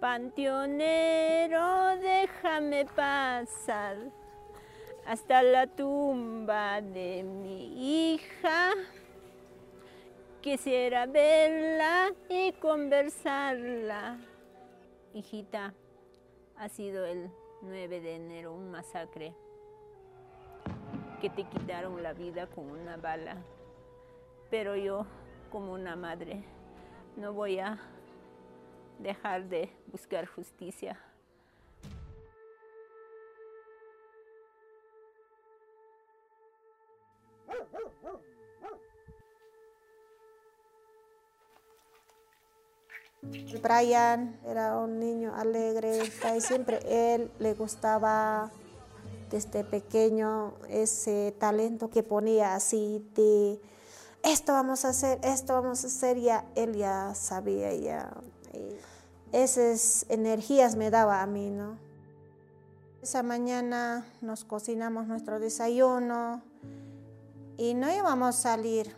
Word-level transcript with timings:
Panteonero, 0.00 1.96
déjame 1.96 2.84
pasar 2.84 3.96
hasta 5.06 5.42
la 5.42 5.66
tumba 5.66 6.82
de 6.82 7.22
mi 7.22 8.12
hija. 8.12 8.72
Quisiera 10.42 11.06
verla 11.06 12.10
y 12.28 12.52
conversarla. 12.52 14.18
Hijita, 15.14 15.72
ha 16.56 16.68
sido 16.68 17.06
el 17.06 17.30
9 17.62 18.00
de 18.00 18.16
enero 18.16 18.52
un 18.52 18.70
masacre 18.70 19.34
que 21.22 21.30
te 21.30 21.44
quitaron 21.44 22.02
la 22.02 22.12
vida 22.12 22.48
con 22.48 22.70
una 22.70 22.98
bala. 22.98 23.38
Pero 24.50 24.76
yo, 24.76 25.06
como 25.50 25.72
una 25.72 25.96
madre, 25.96 26.44
no 27.16 27.32
voy 27.32 27.60
a 27.60 27.78
dejar 28.98 29.48
de 29.48 29.70
buscar 29.92 30.26
justicia. 30.26 30.98
Brian 43.62 44.38
era 44.46 44.76
un 44.76 45.00
niño 45.00 45.34
alegre, 45.34 45.98
y 46.36 46.40
siempre 46.40 46.78
él 46.86 47.30
le 47.40 47.54
gustaba 47.54 48.50
desde 49.30 49.64
pequeño 49.64 50.54
ese 50.68 51.34
talento 51.38 51.90
que 51.90 52.04
ponía 52.04 52.54
así 52.54 53.04
de 53.16 53.60
esto 54.22 54.52
vamos 54.52 54.84
a 54.84 54.88
hacer, 54.88 55.18
esto 55.22 55.54
vamos 55.54 55.84
a 55.84 55.86
hacer, 55.86 56.18
ya 56.18 56.44
él 56.54 56.76
ya 56.76 57.14
sabía 57.14 57.72
ya. 57.74 58.10
Esas 59.32 60.06
energías 60.08 60.76
me 60.76 60.90
daba 60.90 61.22
a 61.22 61.26
mí, 61.26 61.50
¿no? 61.50 61.78
Esa 63.02 63.22
mañana 63.22 64.06
nos 64.20 64.44
cocinamos 64.44 65.06
nuestro 65.06 65.38
desayuno 65.38 66.42
y 67.56 67.74
no 67.74 67.90
íbamos 67.92 68.28
a 68.28 68.40
salir. 68.40 68.94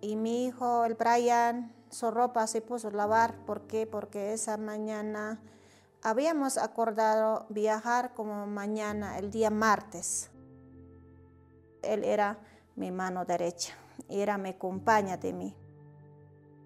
Y 0.00 0.16
mi 0.16 0.46
hijo, 0.46 0.84
el 0.84 0.94
Brian, 0.94 1.72
su 1.90 2.10
ropa 2.10 2.46
se 2.46 2.62
puso 2.62 2.88
a 2.88 2.92
lavar. 2.92 3.34
¿Por 3.44 3.66
qué? 3.66 3.86
Porque 3.86 4.32
esa 4.32 4.56
mañana 4.56 5.40
habíamos 6.02 6.56
acordado 6.56 7.46
viajar 7.50 8.14
como 8.14 8.46
mañana, 8.46 9.18
el 9.18 9.30
día 9.30 9.50
martes. 9.50 10.30
Él 11.82 12.04
era 12.04 12.38
mi 12.76 12.90
mano 12.90 13.24
derecha, 13.24 13.74
era 14.08 14.38
mi 14.38 14.54
compañía 14.54 15.16
de 15.16 15.32
mí. 15.32 15.56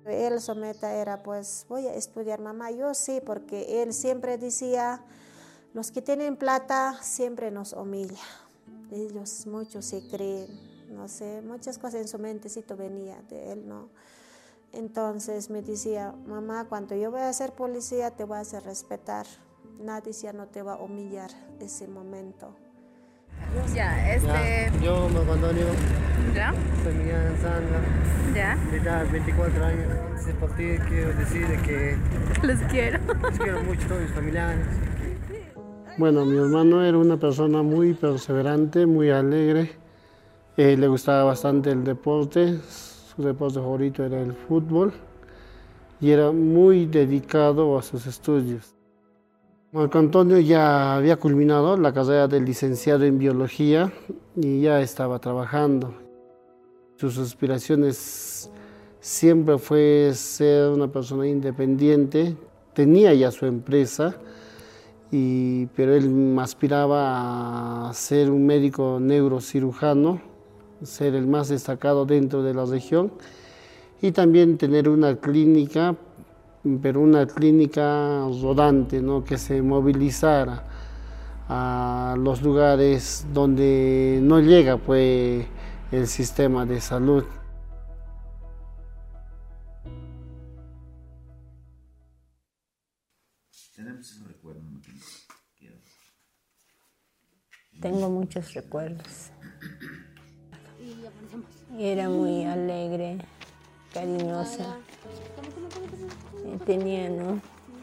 Él 0.07 0.41
su 0.41 0.55
meta 0.55 0.95
era 0.95 1.23
pues 1.23 1.65
voy 1.69 1.87
a 1.87 1.95
estudiar 1.95 2.41
mamá, 2.41 2.71
yo 2.71 2.95
sí, 2.95 3.21
porque 3.25 3.83
él 3.83 3.93
siempre 3.95 4.37
decía, 4.37 5.03
los 5.73 5.91
que 5.91 6.03
tienen 6.03 6.37
plata 6.37 6.99
siempre 7.03 7.51
nos 7.51 7.73
humilla. 7.73 8.23
Ellos 8.91 9.47
muchos 9.47 9.87
se 9.87 10.07
creen, 10.09 10.49
no 10.91 11.09
sé, 11.09 11.43
muchas 11.43 11.79
cosas 11.79 12.03
en 12.03 12.09
su 12.09 12.19
mentecito 12.19 12.77
venía 12.77 13.21
de 13.29 13.53
él, 13.53 13.67
¿no? 13.67 13.89
Entonces 14.73 15.51
me 15.51 15.63
decía, 15.63 16.13
mamá, 16.27 16.67
cuando 16.69 16.95
yo 16.97 17.11
voy 17.11 17.21
a 17.21 17.33
ser 17.33 17.53
policía 17.53 18.11
te 18.11 18.25
voy 18.25 18.39
a 18.39 18.41
hacer 18.41 18.65
respetar. 18.65 19.27
Nadie 19.81 20.13
ya 20.13 20.33
no 20.33 20.47
te 20.49 20.63
va 20.63 20.75
a 20.75 20.83
humillar 20.83 21.31
ese 21.61 21.87
momento. 21.89 22.55
Ya, 23.75 24.15
este... 24.15 24.71
yo 24.83 25.09
me 25.09 25.21
abandono. 25.21 25.61
¿Ya? 26.35 26.53
Soy 26.83 26.95
Miguel. 26.95 27.33
¿Ya? 28.35 28.57
De 28.71 28.77
edad 28.79 29.07
24 29.11 29.65
años. 29.65 29.89
Ese 30.19 30.33
partido 30.35 30.85
quiero 30.89 31.13
decir 31.15 31.47
que... 31.63 31.97
Los 32.43 32.59
quiero. 32.71 32.99
Los 33.23 33.39
quiero 33.39 33.63
mucho, 33.63 33.87
mis 34.01 34.11
familiares. 34.13 34.67
Bueno, 35.97 36.25
mi 36.25 36.37
hermano 36.37 36.85
era 36.85 36.99
una 36.99 37.17
persona 37.17 37.63
muy 37.63 37.95
perseverante, 37.95 38.87
muy 38.87 39.11
alegre. 39.11 39.71
Eh, 40.57 40.77
le 40.77 40.89
gustaba 40.89 41.25
bastante 41.25 41.71
el 41.71 41.85
deporte, 41.85 42.59
su 42.61 43.23
deporte 43.23 43.61
favorito 43.61 44.05
era 44.05 44.21
el 44.21 44.33
fútbol 44.33 44.93
y 46.01 46.11
era 46.11 46.33
muy 46.33 46.87
dedicado 46.87 47.79
a 47.79 47.83
sus 47.83 48.07
estudios. 48.07 48.75
Marco 49.75 49.99
Antonio 49.99 50.39
ya 50.39 50.95
había 50.95 51.17
culminado 51.17 51.77
la 51.77 51.93
carrera 51.93 52.29
de 52.29 52.39
licenciado 52.39 53.03
en 53.07 53.19
biología 53.19 53.93
y 54.37 54.61
ya 54.61 54.81
estaba 54.81 55.19
trabajando. 55.19 55.93
Sus 56.95 57.19
aspiraciones 57.19 58.53
siempre 59.01 59.59
fue 59.59 60.13
ser 60.15 60.71
una 60.71 60.87
persona 60.87 61.27
independiente, 61.27 62.37
tenía 62.73 63.15
ya 63.15 63.33
su 63.33 63.47
empresa, 63.47 64.15
y, 65.11 65.67
pero 65.75 65.93
él 65.97 66.37
aspiraba 66.39 67.89
a 67.89 67.95
ser 67.95 68.31
un 68.31 68.47
médico 68.47 68.99
neurocirujano 69.01 70.21
ser 70.85 71.17
el 71.17 71.27
más 71.27 71.49
destacado 71.49 72.07
dentro 72.07 72.45
de 72.45 72.55
la 72.55 72.65
región 72.65 73.11
y 74.01 74.13
también 74.13 74.57
tener 74.57 74.89
una 74.89 75.17
clínica, 75.17 75.97
pero 76.81 77.01
una 77.01 77.27
clínica 77.27 78.27
rodante, 78.41 79.03
¿no? 79.03 79.23
que 79.23 79.37
se 79.37 79.61
movilizara 79.61 80.65
a 81.49 82.17
los 82.19 82.43
lugares 82.43 83.27
donde 83.33 84.19
no 84.23 84.41
llega 84.41 84.79
pues, 84.79 85.47
el 85.93 86.07
sistema 86.07 86.65
de 86.65 86.81
salud. 86.81 87.25
Tengo 97.81 98.09
muchos 98.09 98.55
recuerdos. 98.55 99.31
Era 101.79 102.09
muy 102.09 102.45
alegre, 102.45 103.19
cariñosa. 103.93 104.79
Tenía 106.67 107.11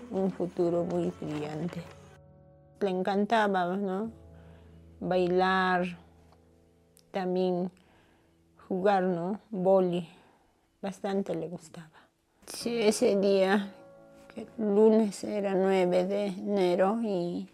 un 0.10 0.32
futuro 0.32 0.84
muy 0.86 1.12
brillante. 1.22 1.82
Le 2.80 2.90
encantaba 2.90 3.76
¿no? 3.76 4.12
bailar, 5.00 5.86
también 7.12 7.72
jugar, 8.68 9.04
¿no? 9.04 9.40
Boli. 9.50 10.08
Bastante 10.82 11.36
le 11.36 11.48
gustaba. 11.48 11.92
Ese 12.66 13.16
día, 13.18 13.72
el 14.36 14.48
lunes 14.58 15.24
era 15.24 15.54
9 15.54 16.06
de 16.06 16.26
enero 16.26 17.00
y 17.04 17.48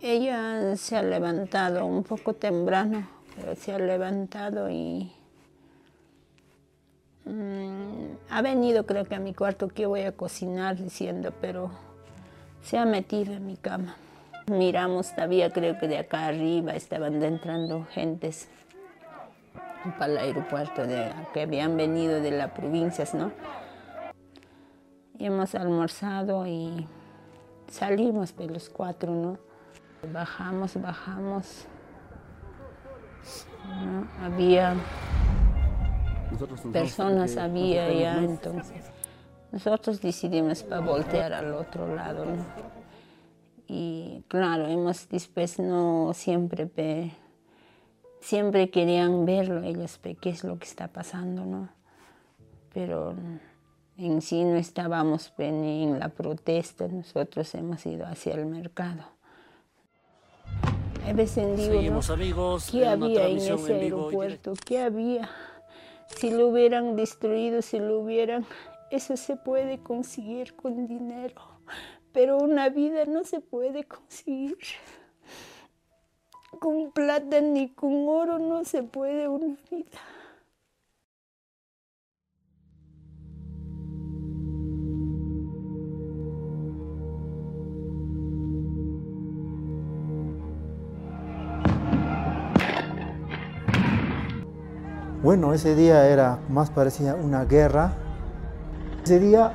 ella 0.00 0.76
se 0.76 0.96
ha 0.96 1.02
levantado 1.02 1.86
un 1.86 2.02
poco 2.02 2.34
temprano, 2.34 3.06
pero 3.36 3.54
se 3.54 3.72
ha 3.72 3.78
levantado 3.78 4.68
y 4.68 5.12
Mm, 7.26 7.95
ha 8.30 8.42
venido 8.42 8.86
creo 8.86 9.04
que 9.04 9.14
a 9.14 9.20
mi 9.20 9.34
cuarto 9.34 9.68
que 9.68 9.86
voy 9.86 10.02
a 10.02 10.12
cocinar 10.12 10.76
diciendo, 10.76 11.32
pero 11.40 11.70
se 12.62 12.78
ha 12.78 12.84
metido 12.84 13.32
en 13.32 13.46
mi 13.46 13.56
cama. 13.56 13.96
Miramos 14.48 15.14
todavía, 15.14 15.50
creo 15.50 15.78
que 15.78 15.88
de 15.88 15.98
acá 15.98 16.26
arriba 16.26 16.72
estaban 16.72 17.22
entrando 17.22 17.84
gentes 17.90 18.48
para 19.98 20.12
el 20.12 20.18
aeropuerto 20.18 20.86
de, 20.86 21.12
que 21.32 21.42
habían 21.42 21.76
venido 21.76 22.20
de 22.20 22.30
las 22.32 22.50
provincias, 22.52 23.14
¿no? 23.14 23.32
Y 25.18 25.26
hemos 25.26 25.54
almorzado 25.54 26.46
y 26.46 26.86
salimos 27.68 28.36
de 28.36 28.46
los 28.48 28.68
cuatro, 28.68 29.12
¿no? 29.12 29.38
Bajamos, 30.12 30.80
bajamos. 30.80 31.66
Había 34.22 34.76
personas 36.72 37.36
había 37.36 37.92
ya 37.92 38.18
entonces. 38.18 38.84
Nosotros 39.52 40.00
decidimos 40.00 40.62
para 40.62 40.80
voltear 40.80 41.32
al 41.32 41.54
otro 41.54 41.94
lado, 41.94 42.24
¿no? 42.24 42.44
Y 43.68 44.22
claro, 44.28 44.66
hemos 44.66 45.08
después 45.08 45.58
no 45.58 46.12
siempre, 46.14 47.12
siempre 48.20 48.70
querían 48.70 49.24
verlo 49.24 49.62
ellos, 49.62 49.98
qué 50.20 50.30
es 50.30 50.44
lo 50.44 50.58
que 50.58 50.66
está 50.66 50.88
pasando, 50.88 51.44
¿no? 51.44 51.68
Pero 52.72 53.14
en 53.96 54.20
sí 54.20 54.44
no 54.44 54.56
estábamos 54.56 55.32
en 55.38 55.98
la 55.98 56.10
protesta, 56.10 56.86
nosotros 56.86 57.54
hemos 57.54 57.84
ido 57.86 58.06
hacia 58.06 58.34
el 58.34 58.46
mercado. 58.46 59.04
A 61.06 61.12
veces 61.12 61.56
digo, 61.56 62.00
amigos, 62.08 62.68
¿qué 62.70 62.86
había 62.86 63.28
en 63.28 63.38
ese 63.38 63.74
aeropuerto? 63.74 64.54
¿Qué 64.64 64.80
había? 64.80 65.30
Si 66.08 66.30
lo 66.30 66.48
hubieran 66.48 66.96
destruido, 66.96 67.62
si 67.62 67.78
lo 67.78 68.00
hubieran, 68.00 68.46
eso 68.90 69.16
se 69.16 69.36
puede 69.36 69.82
conseguir 69.82 70.54
con 70.54 70.86
dinero, 70.86 71.42
pero 72.12 72.38
una 72.38 72.68
vida 72.68 73.04
no 73.04 73.24
se 73.24 73.40
puede 73.40 73.84
conseguir. 73.84 74.56
Con 76.60 76.90
plata 76.92 77.40
ni 77.40 77.68
con 77.68 78.08
oro 78.08 78.38
no 78.38 78.64
se 78.64 78.82
puede 78.82 79.28
una 79.28 79.56
vida. 79.70 80.00
Bueno, 95.26 95.52
ese 95.52 95.74
día 95.74 96.06
era 96.06 96.38
más 96.48 96.70
parecía 96.70 97.16
una 97.16 97.44
guerra. 97.44 97.94
Ese 99.02 99.18
día 99.18 99.54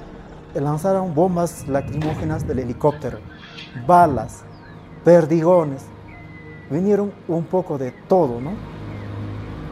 lanzaron 0.54 1.16
bombas 1.16 1.66
lacrimógenas 1.66 2.46
del 2.46 2.60
helicóptero, 2.60 3.20
balas, 3.88 4.44
perdigones. 5.06 5.86
Vinieron 6.70 7.14
un 7.30 7.46
poco 7.46 7.78
de 7.78 7.92
todo, 8.10 8.42
¿no? 8.42 8.52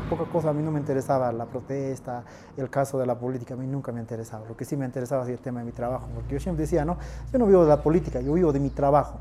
Poca 0.10 0.24
cosa 0.32 0.52
a 0.52 0.54
mí 0.54 0.64
no 0.64 0.72
me 0.72 0.80
interesaba 0.80 1.34
la 1.34 1.46
protesta, 1.48 2.24
el 2.56 2.70
caso 2.70 2.98
de 2.98 3.06
la 3.06 3.20
política, 3.20 3.56
a 3.56 3.58
mí 3.58 3.68
nunca 3.68 3.92
me 3.92 4.00
interesaba. 4.00 4.48
Lo 4.48 4.56
que 4.56 4.64
sí 4.64 4.78
me 4.78 4.86
interesaba 4.86 5.24
era 5.24 5.34
el 5.34 5.40
tema 5.40 5.60
de 5.60 5.66
mi 5.66 5.74
trabajo, 5.74 6.08
porque 6.16 6.36
yo 6.36 6.40
siempre 6.40 6.62
decía, 6.62 6.86
no, 6.86 6.98
yo 7.34 7.40
no 7.40 7.46
vivo 7.46 7.64
de 7.64 7.70
la 7.72 7.84
política, 7.84 8.22
yo 8.22 8.32
vivo 8.36 8.54
de 8.54 8.62
mi 8.62 8.70
trabajo. 8.70 9.20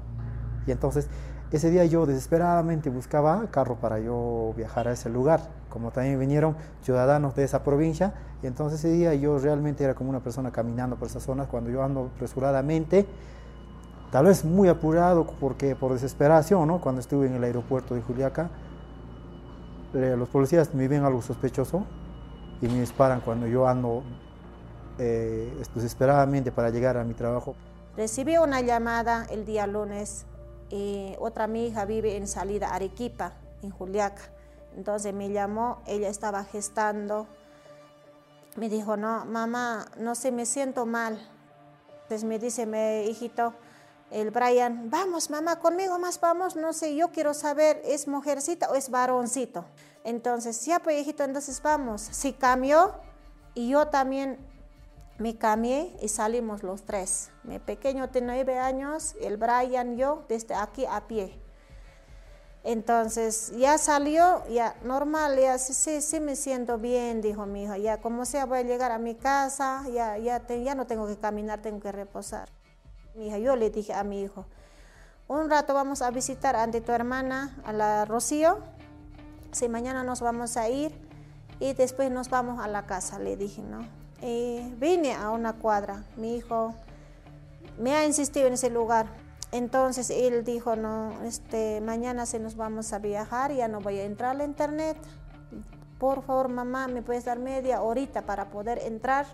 Y 0.65 0.71
entonces 0.71 1.09
ese 1.51 1.71
día 1.71 1.85
yo 1.87 2.05
desesperadamente 2.05 2.91
buscaba 2.91 3.47
carro 3.51 3.77
para 3.77 3.99
yo 3.99 4.53
viajar 4.57 4.87
a 4.89 4.93
ese 4.93 5.09
lugar, 5.09 5.41
como 5.71 5.91
también 5.91 6.21
vinieron 6.21 6.57
ciudadanos 6.83 7.35
de 7.35 7.45
esa 7.45 7.65
provincia, 7.65 8.13
y 8.43 8.47
entonces 8.47 8.81
ese 8.81 8.93
día 8.93 9.15
yo 9.15 9.39
realmente 9.39 9.83
era 9.83 9.95
como 9.95 10.11
una 10.11 10.21
persona 10.21 10.51
caminando 10.51 10.97
por 10.97 11.09
esas 11.09 11.23
zonas 11.23 11.49
cuando 11.49 11.71
yo 11.71 11.83
ando 11.83 12.11
apresuradamente, 12.15 13.07
tal 14.13 14.27
vez 14.27 14.45
muy 14.45 14.69
apurado 14.69 15.27
porque 15.41 15.75
por 15.75 15.93
desesperación, 15.93 16.69
¿no? 16.69 16.81
cuando 16.81 17.01
estuve 17.01 17.27
en 17.27 17.35
el 17.35 17.45
aeropuerto 17.45 17.95
de 17.95 18.03
Juliaca, 18.03 18.51
eh, 19.95 20.17
los 20.19 20.29
policías 20.29 20.75
me 20.75 20.87
ven 20.87 21.05
algo 21.05 21.23
sospechoso 21.23 21.85
y 22.61 22.69
me 22.69 22.81
disparan 22.81 23.23
cuando 23.23 23.47
yo 23.47 23.67
ando 23.67 24.03
eh, 24.99 25.51
desesperadamente 25.75 26.53
para 26.53 26.69
llegar 26.69 26.99
a 26.99 27.05
mi 27.05 27.15
trabajo. 27.15 27.55
Recibí 27.97 28.37
una 28.37 28.61
llamada 28.61 29.25
el 29.31 29.47
día 29.47 29.67
lunes 29.67 30.27
y 30.71 31.15
otra 31.19 31.47
mi 31.47 31.67
hija 31.67 31.85
vive 31.85 32.17
en 32.17 32.27
salida 32.27 32.75
Arequipa, 32.75 33.33
en 33.63 33.71
Juliaca. 33.71 34.23
Entonces 34.77 35.13
me 35.15 35.31
llamó, 35.31 35.83
ella 35.87 36.09
estaba 36.09 36.45
gestando. 36.45 37.27
Me 38.57 38.69
dijo, 38.69 38.97
no, 38.97 39.25
mamá, 39.25 39.87
no 39.99 40.15
sé, 40.15 40.31
me 40.33 40.47
siento 40.47 40.87
mal. 40.87 41.19
Entonces 42.03 42.25
me 42.25 42.39
dice, 42.39 42.67
mi 42.67 43.09
hijito, 43.11 43.55
el 44.11 44.31
Brian, 44.31 44.91
vamos, 44.91 45.31
mamá, 45.31 45.61
conmigo 45.61 45.99
más 45.99 46.19
vamos, 46.21 46.57
no 46.57 46.73
sé, 46.73 46.95
yo 46.97 47.11
quiero 47.11 47.35
saber, 47.35 47.83
¿es 47.85 48.09
mujercita 48.09 48.71
o 48.71 48.75
es 48.75 48.91
varoncito? 48.91 49.67
Entonces, 50.05 50.65
ya 50.65 50.79
pues, 50.79 51.01
hijito, 51.03 51.25
entonces 51.25 51.61
vamos. 51.61 52.01
Si 52.01 52.33
cambió, 52.33 52.95
y 53.59 53.71
yo 53.71 53.89
también 53.89 54.39
me 55.19 55.37
cambié 55.37 55.97
y 56.01 56.09
salimos 56.09 56.63
los 56.63 56.85
tres. 56.85 57.31
Mi 57.43 57.59
pequeño 57.59 58.09
tiene 58.11 58.29
nueve 58.29 58.59
años, 58.59 59.15
el 59.21 59.37
Brian, 59.37 59.97
yo, 59.97 60.25
desde 60.29 60.55
aquí 60.55 60.87
a 60.87 61.07
pie. 61.07 61.41
Entonces 62.65 63.53
ya 63.57 63.79
salió, 63.79 64.47
ya 64.49 64.77
normal, 64.83 65.39
ya 65.39 65.59
sí, 65.59 66.01
sí, 66.01 66.21
me 66.21 66.37
siento 66.37 66.79
bien, 66.79 67.21
dijo 67.21 67.47
mi 67.47 67.65
hijo. 67.65 67.77
Ya 67.77 68.01
como 68.01 68.25
sea 68.25 68.47
voy 68.47 68.59
a 68.59 68.63
llegar 68.63 68.93
a 68.93 68.99
mi 68.99 69.15
casa, 69.15 69.85
ya, 69.93 70.19
ya, 70.19 70.47
ya 70.47 70.75
no 70.75 70.87
tengo 70.87 71.07
que 71.07 71.17
caminar, 71.17 71.63
tengo 71.63 71.81
que 71.81 71.93
reposar. 71.93 72.49
Mi 73.15 73.29
hija, 73.29 73.39
yo 73.39 73.57
le 73.57 73.71
dije 73.71 73.95
a 73.95 74.05
mi 74.05 74.23
hijo, 74.23 74.47
un 75.29 75.51
rato 75.51 75.75
vamos 75.75 76.03
a 76.03 76.11
visitar 76.11 76.57
ante 76.57 76.81
tu 76.81 76.93
hermana, 76.93 77.57
a 77.65 77.73
la 77.73 78.05
Rocío, 78.05 78.59
si 79.51 79.69
mañana 79.69 80.05
nos 80.05 80.21
vamos 80.21 80.57
a 80.57 80.69
ir 80.69 80.93
y 81.59 81.73
después 81.73 82.11
nos 82.11 82.29
vamos 82.29 82.63
a 82.63 82.69
la 82.69 82.87
casa, 82.87 83.19
le 83.19 83.37
dije, 83.37 83.63
¿no? 83.63 83.81
Y 84.21 84.75
vine 84.77 85.15
a 85.15 85.31
una 85.31 85.53
cuadra, 85.53 86.05
mi 86.17 86.37
hijo 86.37 86.75
me 87.79 87.95
ha 87.95 88.05
insistido 88.05 88.47
en 88.47 88.55
ese 88.55 88.71
lugar. 88.71 89.07
Entonces 89.51 90.11
él 90.11 90.45
dijo, 90.45 90.77
no, 90.77 91.23
este, 91.23 91.81
mañana 91.81 92.27
se 92.27 92.39
nos 92.39 92.57
vamos 92.57 92.93
a 92.93 92.99
viajar, 92.99 93.53
ya 93.53 93.69
no 93.69 93.81
voy 93.81 93.99
a 93.99 94.05
entrar 94.05 94.37
al 94.37 94.43
internet. 94.43 94.97
Por 95.99 96.23
favor, 96.23 96.49
mamá, 96.49 96.89
¿me 96.89 97.03
puedes 97.03 97.25
dar 97.25 97.39
media 97.39 97.83
horita 97.83 98.23
para 98.23 98.51
poder 98.51 98.79
entrar? 98.79 99.27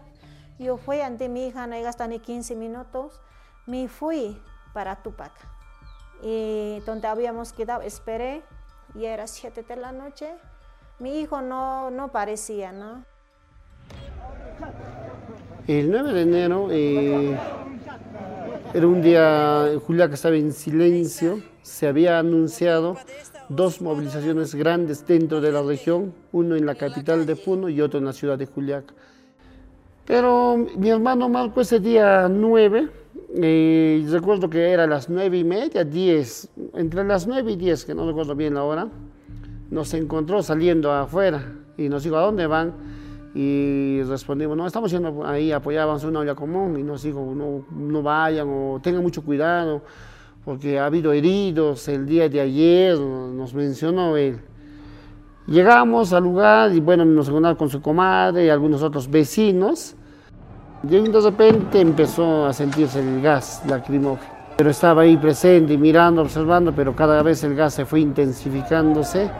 Yo 0.59 0.77
fui 0.77 1.01
ante 1.01 1.29
mi 1.29 1.49
hija, 1.49 1.67
no 1.67 1.75
he 1.75 1.83
gastado 1.83 2.11
ni 2.11 2.21
15 2.21 2.55
minutos. 2.55 3.21
Me 3.67 3.89
fui 3.89 4.41
para 4.73 5.03
Tupac. 5.03 5.33
Y 6.23 6.81
donde 6.87 7.09
habíamos 7.09 7.53
quedado, 7.53 7.83
esperé, 7.83 8.43
y 8.95 9.07
era 9.07 9.27
7 9.27 9.63
de 9.63 9.77
la 9.77 9.93
noche. 9.93 10.33
Mi 11.01 11.19
hijo 11.19 11.43
no, 11.43 11.91
no 11.91 12.13
parecía, 12.13 12.71
¿no? 12.71 13.05
El 15.67 15.91
9 15.91 16.13
de 16.13 16.21
enero 16.21 16.69
eh, 16.71 17.35
era 18.75 18.87
un 18.87 19.01
día, 19.01 19.71
Julia 19.87 20.09
que 20.09 20.15
estaba 20.15 20.37
en 20.37 20.53
silencio, 20.53 21.41
se 21.63 21.87
había 21.87 22.19
anunciado 22.19 22.99
dos 23.49 23.81
movilizaciones 23.81 24.55
grandes 24.55 25.07
dentro 25.07 25.41
de 25.41 25.53
la 25.53 25.63
región, 25.63 26.13
uno 26.33 26.55
en 26.55 26.67
la 26.67 26.75
capital 26.75 27.25
de 27.25 27.35
Puno 27.35 27.71
y 27.71 27.81
otro 27.81 27.99
en 27.99 28.05
la 28.05 28.13
ciudad 28.13 28.37
de 28.37 28.45
Juliaca. 28.45 28.93
Pero 30.05 30.67
mi 30.77 30.91
hermano 30.91 31.31
Marco 31.31 31.63
ese 31.63 31.81
día 31.81 32.29
9, 32.29 32.89
eh, 33.37 34.07
recuerdo 34.11 34.51
que 34.51 34.71
era 34.71 34.87
las 34.87 35.09
9 35.09 35.39
y 35.39 35.45
media, 35.45 35.83
10, 35.83 36.49
entre 36.75 37.05
las 37.05 37.27
9 37.27 37.53
y 37.53 37.57
10, 37.57 37.87
que 37.87 37.95
no 37.95 38.07
recuerdo 38.07 38.35
bien 38.35 38.53
la 38.53 38.65
hora, 38.65 38.89
nos 39.71 39.95
encontró 39.95 40.43
saliendo 40.43 40.93
afuera 40.93 41.43
y 41.79 41.89
nos 41.89 42.05
dijo, 42.05 42.19
¿a 42.19 42.21
dónde 42.21 42.47
van? 42.47 42.94
Y 43.35 44.01
respondimos, 44.05 44.57
no, 44.57 44.67
estamos 44.67 44.91
yendo 44.93 45.27
ahí, 45.27 45.51
apoyábamos 45.51 46.05
una 46.05 46.21
olla 46.21 46.35
común 46.35 46.79
y 46.79 46.83
nos 46.85 47.03
dijo, 47.03 47.33
no, 47.35 47.65
no 47.77 48.03
vayan 48.03 48.49
o 48.49 48.81
tengan 48.81 49.03
mucho 49.03 49.23
cuidado 49.23 49.83
porque 50.45 50.79
ha 50.79 50.87
habido 50.87 51.13
heridos 51.13 51.89
el 51.89 52.07
día 52.07 52.29
de 52.29 52.41
ayer, 52.41 52.99
nos 52.99 53.55
mencionó 53.55 54.17
él. 54.17 54.41
Llegamos 55.47 56.13
al 56.13 56.25
lugar 56.25 56.73
y 56.73 56.81
bueno, 56.81 57.05
nos 57.05 57.29
encontramos 57.29 57.59
con 57.59 57.71
su 57.71 57.81
comadre 57.81 58.47
y 58.47 58.49
algunos 58.51 58.83
otros 58.83 59.11
vecinos. 59.11 59.95
De 60.83 61.01
repente 61.01 61.81
empezó 61.81 62.47
a 62.47 62.53
sentirse 62.53 63.01
el 63.01 63.23
gas 63.23 63.63
lacrimógeno. 63.67 64.35
Pero 64.57 64.71
estaba 64.71 65.03
ahí 65.03 65.17
presente, 65.17 65.77
mirando, 65.77 66.23
observando, 66.23 66.73
pero 66.73 66.95
cada 66.95 67.23
vez 67.23 67.43
el 67.43 67.57
gas 67.57 67.75
se 67.75 67.85
fue 67.85 68.01
intensificándose. 68.01 69.31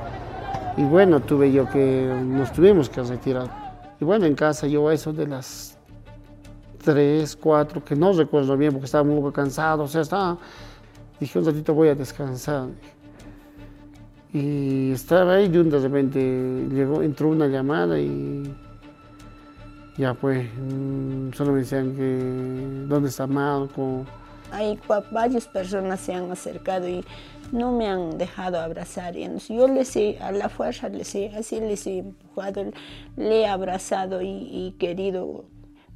Y 0.77 0.83
bueno, 0.83 1.21
tuve 1.21 1.53
yo 1.53 1.69
que, 1.69 2.13
nos 2.25 2.53
tuvimos 2.53 2.89
que 2.89 3.03
retirar. 3.03 3.64
Bueno, 4.05 4.27
en 4.27 4.35
casa 4.35 4.67
yo 4.67 4.91
eso 4.91 5.13
de 5.13 5.27
las 5.27 5.79
3, 6.85 7.37
4, 7.37 7.85
que 7.85 7.97
no 7.97 8.13
recuerdo 8.13 8.57
bien 8.57 8.73
porque 8.73 8.85
estaba 8.87 9.05
muy 9.05 9.33
cansado, 9.33 9.85
o 9.85 9.89
sea, 9.89 10.03
estaba, 10.03 10.39
dije 11.19 11.39
un 11.39 11.47
ratito 11.47 11.75
voy 11.75 11.89
a 11.89 11.95
descansar. 11.95 12.69
Y 14.33 14.93
estaba 14.93 15.35
ahí 15.35 15.45
y 15.45 15.49
de 15.49 15.79
repente 15.79 16.67
llegó, 16.71 17.03
entró 17.03 17.29
una 17.29 17.47
llamada 17.47 17.99
y 17.99 18.55
ya 19.97 20.13
pues, 20.15 20.49
solo 21.35 21.53
me 21.53 21.61
decían 21.61 21.95
que 21.95 22.87
dónde 22.89 23.09
está 23.09 23.27
Marco. 23.27 24.05
Hay 24.51 24.79
varias 25.11 25.47
personas 25.49 26.01
se 26.01 26.15
han 26.15 26.31
acercado 26.31 26.89
y 26.89 27.05
no 27.53 27.73
me 27.73 27.89
han 27.89 28.19
dejado 28.19 28.59
abrazar. 28.59 29.17
Y 29.17 29.29
yo 29.49 29.69
les 29.69 29.95
he, 29.97 30.19
a 30.19 30.33
la 30.33 30.49
fuerza 30.49 30.89
les 30.89 31.15
he, 31.15 31.29
así 31.37 31.61
les 31.61 31.87
he 31.87 31.99
empujado, 31.99 32.65
le 33.17 33.41
he 33.41 33.47
abrazado 33.47 34.21
y, 34.23 34.75
querido. 34.79 35.47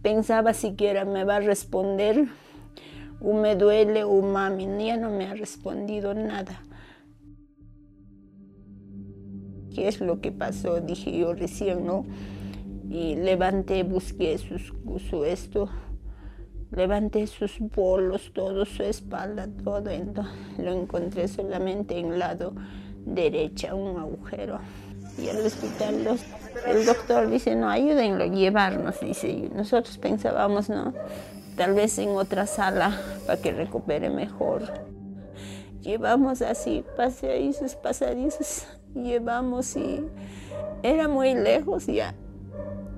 Pensaba 0.02 0.54
siquiera 0.54 1.04
me 1.04 1.24
va 1.24 1.36
a 1.36 1.40
responder 1.40 2.28
o 3.20 3.34
me 3.34 3.56
duele 3.56 4.04
o 4.04 4.22
mami, 4.22 4.86
ya 4.86 4.96
no 4.96 5.10
me 5.10 5.26
ha 5.26 5.34
respondido 5.34 6.14
nada. 6.14 6.62
¿Qué 9.74 9.88
es 9.88 10.00
lo 10.00 10.20
que 10.20 10.32
pasó? 10.32 10.80
Dije 10.80 11.16
yo 11.16 11.34
recién, 11.34 11.84
¿no? 11.84 12.06
Y 12.88 13.16
levanté, 13.16 13.82
busqué 13.82 14.38
su 14.38 15.24
esto, 15.24 15.68
Levanté 16.70 17.26
sus 17.26 17.58
bolos, 17.58 18.30
todo 18.34 18.64
su 18.64 18.82
espalda, 18.82 19.48
todo. 19.64 19.88
Entonces, 19.90 20.34
lo 20.58 20.72
encontré 20.72 21.26
solamente 21.28 21.98
en 21.98 22.18
lado 22.18 22.52
derecha, 23.04 23.74
un 23.74 23.98
agujero. 23.98 24.60
Y 25.16 25.28
al 25.28 25.44
hospital 25.44 26.18
el 26.66 26.86
doctor 26.86 27.28
dice, 27.28 27.56
no, 27.56 27.68
ayúdenlo 27.68 28.24
a 28.24 28.26
llevarnos, 28.26 29.00
dice. 29.00 29.48
Nosotros 29.54 29.98
pensábamos, 29.98 30.68
no, 30.68 30.92
tal 31.56 31.74
vez 31.74 31.98
en 31.98 32.10
otra 32.10 32.46
sala 32.46 33.00
para 33.26 33.40
que 33.40 33.52
recupere 33.52 34.10
mejor. 34.10 34.62
Llevamos 35.80 36.42
así, 36.42 36.84
pasadizos, 36.96 37.76
pasadizos, 37.76 38.66
llevamos 38.94 39.76
y 39.76 40.04
era 40.82 41.08
muy 41.08 41.34
lejos 41.34 41.86
ya 41.86 42.14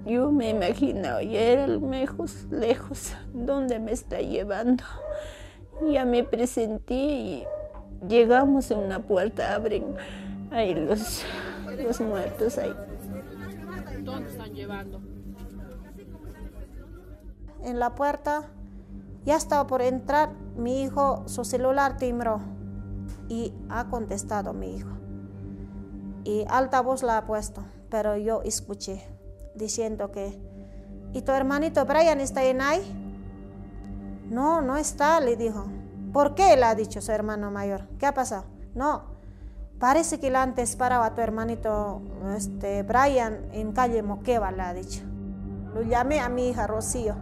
yo 0.07 0.30
me 0.30 0.50
imaginaba, 0.50 1.23
ya 1.23 1.40
era 1.40 1.66
lejos, 1.66 2.47
lejos, 2.50 3.14
¿dónde 3.33 3.78
me 3.78 3.92
está 3.92 4.21
llevando? 4.21 4.85
Ya 5.90 6.04
me 6.04 6.25
presenté 6.25 6.95
y 6.95 7.45
llegamos 8.09 8.71
a 8.71 8.76
una 8.76 9.00
puerta, 9.00 9.54
abren 9.54 9.97
ahí 10.50 10.75
los, 10.75 11.25
los 11.83 12.00
muertos 12.00 12.59
ahí. 12.59 12.75
¿Dónde 14.02 14.30
están 14.30 14.54
llevando? 14.54 15.00
En 17.62 17.78
la 17.78 17.95
puerta, 17.95 18.45
ya 19.25 19.37
estaba 19.37 19.66
por 19.66 19.83
entrar, 19.83 20.30
mi 20.57 20.83
hijo, 20.83 21.25
su 21.26 21.45
celular 21.45 21.99
timbró 21.99 22.40
y 23.28 23.52
ha 23.69 23.88
contestado 23.88 24.54
mi 24.54 24.76
hijo. 24.76 24.90
Y 26.25 26.45
alta 26.49 26.80
voz 26.80 27.02
la 27.02 27.19
ha 27.19 27.26
puesto 27.26 27.64
pero 27.90 28.16
yo 28.16 28.40
escuché 28.42 29.02
diciendo 29.54 30.11
que, 30.11 30.38
¿y 31.12 31.23
tu 31.23 31.33
hermanito 31.33 31.85
Brian 31.85 32.21
está 32.21 32.45
en 32.45 32.61
ahí? 32.61 33.00
No, 34.30 34.61
no 34.61 34.76
está, 34.76 35.21
le 35.21 35.37
dijo. 35.37 35.66
¿Por 36.12 36.35
qué? 36.35 36.57
Le 36.57 36.64
ha 36.64 36.75
dicho 36.75 37.00
su 37.00 37.12
hermano 37.12 37.50
mayor. 37.50 37.87
¿Qué 37.99 38.07
ha 38.07 38.14
pasado? 38.14 38.45
No, 38.75 39.04
parece 39.78 40.21
que 40.21 40.30
le 40.30 40.38
antes 40.38 40.76
paraba 40.76 41.07
a 41.07 41.14
tu 41.14 41.21
hermanito 41.21 42.02
este, 42.37 42.83
Brian 42.83 43.49
en 43.52 43.73
calle 43.73 44.02
Moqueva, 44.02 44.50
le 44.52 44.62
ha 44.62 44.75
dicho. 44.75 45.02
Lo 45.75 45.83
llamé 45.83 46.21
a 46.21 46.28
mi 46.28 46.49
hija 46.49 46.66
Rocío. 46.66 47.14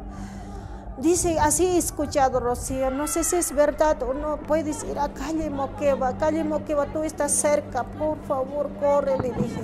Dice, 0.99 1.39
así 1.39 1.65
he 1.65 1.79
escuchado 1.79 2.41
Rocío, 2.41 2.91
no 2.91 3.07
sé 3.07 3.23
si 3.23 3.37
es 3.37 3.55
verdad 3.55 4.03
o 4.03 4.15
no, 4.15 4.39
puedes 4.39 4.83
ir 4.83 4.99
a 4.99 5.09
calle 5.13 5.49
Moqueva, 5.49 6.19
calle 6.19 6.43
Moqueva, 6.43 6.87
tú 6.93 7.05
estás 7.05 7.31
cerca, 7.31 7.85
por 7.85 8.19
favor, 8.25 8.69
corre, 8.81 9.17
le 9.19 9.31
dije. 9.31 9.63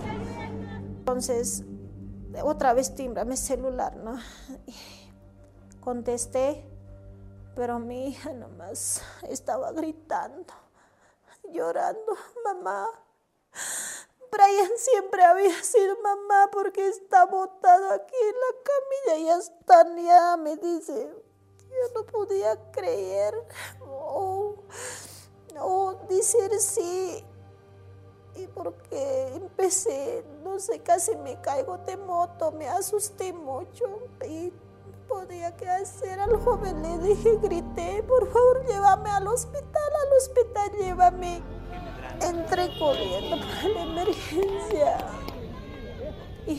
Entonces, 0.99 1.65
otra 2.43 2.75
vez 2.75 2.95
timbra 2.95 3.25
mi 3.25 3.37
celular, 3.37 3.97
¿no? 3.97 4.19
Contesté, 5.81 6.65
pero 7.55 7.79
mi 7.79 8.09
hija 8.09 8.33
nomás 8.33 9.03
estaba 9.29 9.73
gritando, 9.73 10.53
llorando, 11.53 12.17
mamá. 12.45 12.89
Brian 14.31 14.71
siempre 14.77 15.23
había 15.23 15.63
sido 15.63 15.97
mamá 16.03 16.51
porque 16.51 16.89
está 16.89 17.25
botado 17.27 17.93
aquí 17.93 18.17
en 18.21 18.35
la 18.35 19.15
camilla 19.15 19.25
y 19.25 19.29
hasta 19.31 19.97
ya 19.97 20.37
me 20.37 20.57
dice, 20.57 21.09
yo 21.71 21.95
no 21.95 22.07
podía 22.07 22.73
creer 22.73 23.35
o, 23.87 24.57
o 25.61 25.95
decir 26.09 26.51
sí. 26.59 27.25
Y 28.37 28.47
porque 28.49 29.29
empecé, 29.35 30.25
no 30.43 30.59
sé, 30.59 30.81
casi 30.81 31.15
me 31.17 31.41
caigo 31.41 31.79
de 31.79 31.97
moto, 31.97 32.51
me 32.53 32.69
asusté 32.69 33.33
mucho 33.33 33.85
y 34.27 34.51
no 34.51 35.09
podía 35.09 35.55
qué 35.57 35.69
hacer. 35.69 36.19
Al 36.19 36.37
joven 36.41 36.83
le 36.83 36.99
dije, 36.99 37.37
grité, 37.43 38.03
por 38.03 38.27
favor, 38.33 38.67
llévame 38.67 39.11
al 39.11 39.29
hospital, 39.29 39.93
al 40.07 40.17
hospital, 40.19 40.73
llévame. 40.79 41.43
Entré 42.21 42.71
corriendo 42.79 43.37
para 43.47 43.69
la 43.69 43.83
emergencia 43.83 44.99
y 46.47 46.55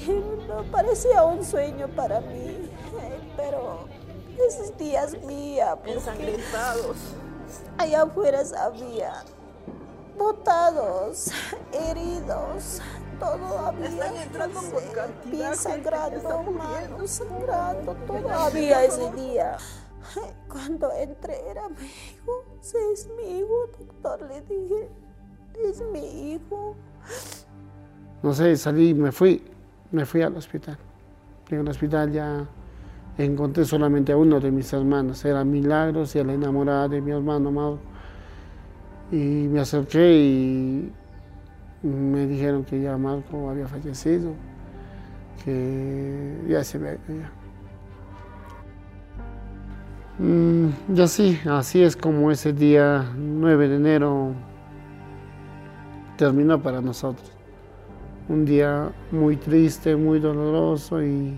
no 0.47 0.63
parecía 0.71 1.23
un 1.23 1.43
sueño 1.43 1.87
para 1.95 2.19
mí, 2.21 2.69
pero 3.37 3.87
esos 4.47 4.75
días 4.77 5.13
mía, 5.23 5.77
Ensangrentados. 5.85 6.97
allá 7.77 8.01
afuera 8.03 8.41
había 8.59 9.23
botados, 10.25 11.31
heridos, 11.71 12.81
todo 13.19 13.59
había. 13.59 13.87
Están 13.87 14.15
entrando 14.15 14.59
cantidad, 14.93 15.49
gente, 15.49 15.55
sangrando, 15.55 16.51
manos 16.51 17.11
sangrando, 17.11 17.93
todo 18.07 18.29
había 18.29 18.85
ese 18.85 19.11
día. 19.11 19.57
Cuando 20.49 20.91
entré 20.93 21.35
era 21.49 21.69
mi 21.69 21.85
hijo, 21.85 22.43
sí, 22.61 22.77
es 22.93 23.07
mi 23.15 23.39
hijo, 23.39 23.69
doctor, 23.79 24.21
le 24.27 24.41
dije, 24.41 24.89
es 25.63 25.83
mi 25.91 26.33
hijo. 26.33 26.75
No 28.23 28.33
sé, 28.33 28.55
salí, 28.57 28.93
me 28.93 29.11
fui, 29.11 29.43
me 29.91 30.05
fui 30.05 30.23
al 30.23 30.35
hospital. 30.35 30.77
En 31.49 31.59
el 31.59 31.69
hospital 31.69 32.11
ya 32.11 32.47
encontré 33.17 33.63
solamente 33.65 34.11
a 34.11 34.17
uno 34.17 34.39
de 34.39 34.49
mis 34.49 34.73
hermanos, 34.73 35.23
era 35.23 35.43
Milagros 35.43 36.15
y 36.15 36.19
a 36.19 36.23
la 36.23 36.33
enamorada 36.33 36.87
de 36.87 37.01
mi 37.01 37.11
hermano 37.11 37.51
Mauro. 37.51 37.94
Y 39.11 39.47
me 39.47 39.59
acerqué 39.59 40.17
y 40.17 40.91
me 41.83 42.25
dijeron 42.25 42.63
que 42.63 42.81
ya 42.81 42.97
Marco 42.97 43.49
había 43.49 43.67
fallecido, 43.67 44.33
que 45.43 46.41
ya 46.47 46.63
se 46.63 46.77
ve. 46.77 46.97
Ya. 47.07 47.31
Mm, 50.17 50.69
y 50.95 51.01
así, 51.01 51.39
así 51.45 51.83
es 51.83 51.95
como 51.95 52.31
ese 52.31 52.53
día 52.53 53.05
9 53.17 53.67
de 53.67 53.75
enero 53.75 54.33
terminó 56.17 56.61
para 56.61 56.81
nosotros. 56.81 57.31
Un 58.29 58.45
día 58.45 58.91
muy 59.11 59.35
triste, 59.35 59.95
muy 59.95 60.19
doloroso 60.19 61.03
y 61.03 61.37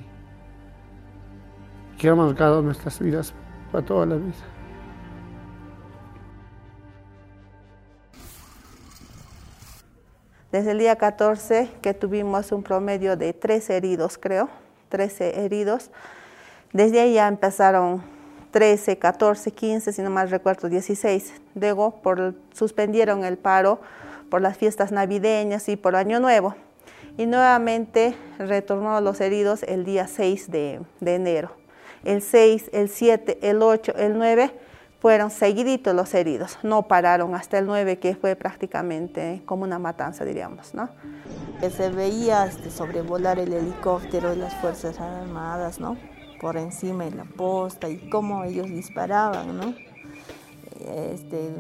que 1.98 2.08
ha 2.08 2.16
marcado 2.16 2.62
nuestras 2.62 3.00
vidas 3.00 3.34
para 3.72 3.86
toda 3.86 4.06
la 4.06 4.16
vida. 4.16 4.57
Desde 10.58 10.72
el 10.72 10.80
día 10.80 10.96
14 10.96 11.70
que 11.84 11.94
tuvimos 11.94 12.52
un 12.52 12.64
promedio 12.64 13.16
de 13.16 13.32
13 13.32 13.78
heridos, 13.78 14.18
creo, 14.18 14.50
13 14.90 15.46
heridos. 15.46 15.92
Desde 16.74 17.00
ahí 17.00 17.14
ya 17.14 17.28
empezaron 17.28 18.02
13, 18.50 18.98
14, 18.98 19.52
15, 19.52 19.94
si 19.94 20.02
no 20.02 20.10
mal 20.10 20.32
recuerdo, 20.32 20.68
16. 20.68 21.32
Luego 21.54 22.02
por, 22.02 22.34
suspendieron 22.54 23.24
el 23.24 23.38
paro 23.38 23.80
por 24.32 24.42
las 24.42 24.58
fiestas 24.58 24.92
navideñas 24.92 25.70
y 25.70 25.76
por 25.76 25.96
Año 25.96 26.20
Nuevo. 26.20 26.56
Y 27.20 27.28
nuevamente 27.28 28.16
retornó 28.40 29.00
los 29.00 29.22
heridos 29.22 29.62
el 29.62 29.86
día 29.86 30.08
6 30.08 30.50
de, 30.50 30.82
de 31.02 31.14
enero. 31.14 31.52
El 32.04 32.24
6, 32.24 32.72
el 32.74 32.90
7, 32.90 33.38
el 33.44 33.62
8, 33.62 33.94
el 33.96 34.18
9 34.18 34.50
fueron 35.00 35.30
seguiditos 35.30 35.94
los 35.94 36.14
heridos, 36.14 36.58
no 36.64 36.88
pararon 36.88 37.36
hasta 37.36 37.60
el 37.60 37.66
9, 37.66 38.00
que 38.00 38.16
fue 38.16 38.36
prácticamente 38.36 39.42
como 39.46 39.64
una 39.64 39.80
matanza, 39.80 40.26
diríamos, 40.26 40.74
¿no? 40.74 40.90
Que 41.60 41.70
se 41.70 41.90
veía 41.90 42.46
este, 42.46 42.72
sobrevolar 42.72 43.40
el 43.40 43.54
helicóptero 43.54 44.32
de 44.32 44.38
las 44.38 44.54
Fuerzas 44.56 45.00
Armadas, 45.00 45.80
¿no? 45.80 45.98
Por 46.42 46.58
encima 46.58 47.06
de 47.06 47.12
la 47.12 47.26
posta 47.26 47.90
y 47.90 48.10
cómo 48.10 48.44
ellos 48.44 48.68
disparaban, 48.68 49.58
¿no? 49.58 49.76
Este, 50.80 51.52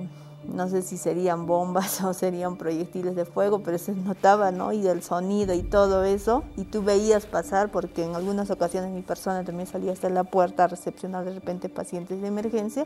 no 0.47 0.69
sé 0.69 0.81
si 0.81 0.97
serían 0.97 1.45
bombas 1.45 2.01
o 2.03 2.13
serían 2.13 2.57
proyectiles 2.57 3.15
de 3.15 3.25
fuego, 3.25 3.59
pero 3.59 3.77
se 3.77 3.93
notaba, 3.93 4.51
¿no? 4.51 4.73
Y 4.73 4.87
el 4.87 5.03
sonido 5.03 5.53
y 5.53 5.63
todo 5.63 6.03
eso. 6.03 6.43
Y 6.55 6.63
tú 6.63 6.83
veías 6.83 7.25
pasar, 7.25 7.69
porque 7.71 8.03
en 8.03 8.15
algunas 8.15 8.49
ocasiones 8.49 8.91
mi 8.91 9.01
persona 9.01 9.43
también 9.43 9.67
salía 9.67 9.91
hasta 9.91 10.09
la 10.09 10.23
puerta 10.23 10.65
a 10.65 10.67
recepcionar 10.67 11.25
de 11.25 11.33
repente 11.33 11.69
pacientes 11.69 12.21
de 12.21 12.27
emergencia. 12.27 12.85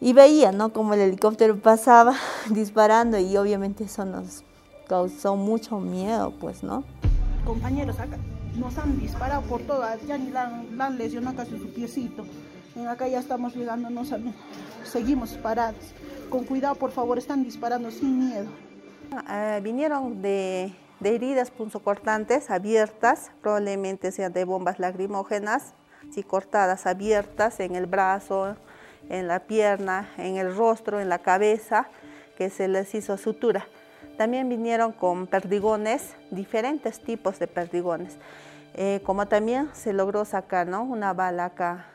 Y 0.00 0.12
veía, 0.12 0.52
¿no? 0.52 0.72
Como 0.72 0.94
el 0.94 1.00
helicóptero 1.00 1.56
pasaba 1.58 2.14
disparando 2.50 3.18
y 3.18 3.36
obviamente 3.36 3.84
eso 3.84 4.04
nos 4.04 4.42
causó 4.88 5.36
mucho 5.36 5.80
miedo, 5.80 6.32
pues, 6.38 6.62
¿no? 6.62 6.84
compañeros 7.46 7.98
acá 8.00 8.18
nos 8.58 8.76
han 8.76 8.98
disparado 8.98 9.42
por 9.42 9.62
todas, 9.62 10.04
ya 10.06 10.18
ni 10.18 10.30
la, 10.30 10.62
la 10.74 10.86
han 10.86 11.36
casi 11.36 11.58
su 11.58 11.68
piecito. 11.68 12.24
Acá 12.88 13.08
ya 13.08 13.20
estamos 13.20 13.54
llegando, 13.54 13.88
no 13.88 14.04
sabemos, 14.04 14.34
seguimos 14.88 15.30
parados. 15.34 15.94
Con 16.30 16.44
cuidado, 16.44 16.74
por 16.74 16.90
favor, 16.90 17.18
están 17.18 17.44
disparando 17.44 17.90
sin 17.90 18.28
miedo. 18.28 18.46
Eh, 19.30 19.60
vinieron 19.62 20.20
de, 20.22 20.72
de 21.00 21.14
heridas 21.14 21.50
punzocortantes 21.50 22.50
abiertas, 22.50 23.30
probablemente 23.42 24.10
sean 24.10 24.32
de 24.32 24.44
bombas 24.44 24.78
lacrimógenas, 24.78 25.74
sí, 26.10 26.22
cortadas 26.22 26.86
abiertas 26.86 27.60
en 27.60 27.76
el 27.76 27.86
brazo, 27.86 28.56
en 29.08 29.28
la 29.28 29.40
pierna, 29.40 30.08
en 30.18 30.36
el 30.36 30.54
rostro, 30.54 31.00
en 31.00 31.08
la 31.08 31.18
cabeza, 31.18 31.88
que 32.36 32.50
se 32.50 32.68
les 32.68 32.94
hizo 32.94 33.16
sutura. 33.16 33.66
También 34.16 34.48
vinieron 34.48 34.92
con 34.92 35.26
perdigones, 35.26 36.14
diferentes 36.30 37.00
tipos 37.00 37.38
de 37.38 37.46
perdigones. 37.46 38.16
Eh, 38.74 39.00
como 39.04 39.26
también 39.26 39.70
se 39.72 39.92
logró 39.92 40.24
sacar 40.24 40.66
¿no? 40.66 40.82
una 40.82 41.12
bala 41.12 41.46
acá 41.46 41.86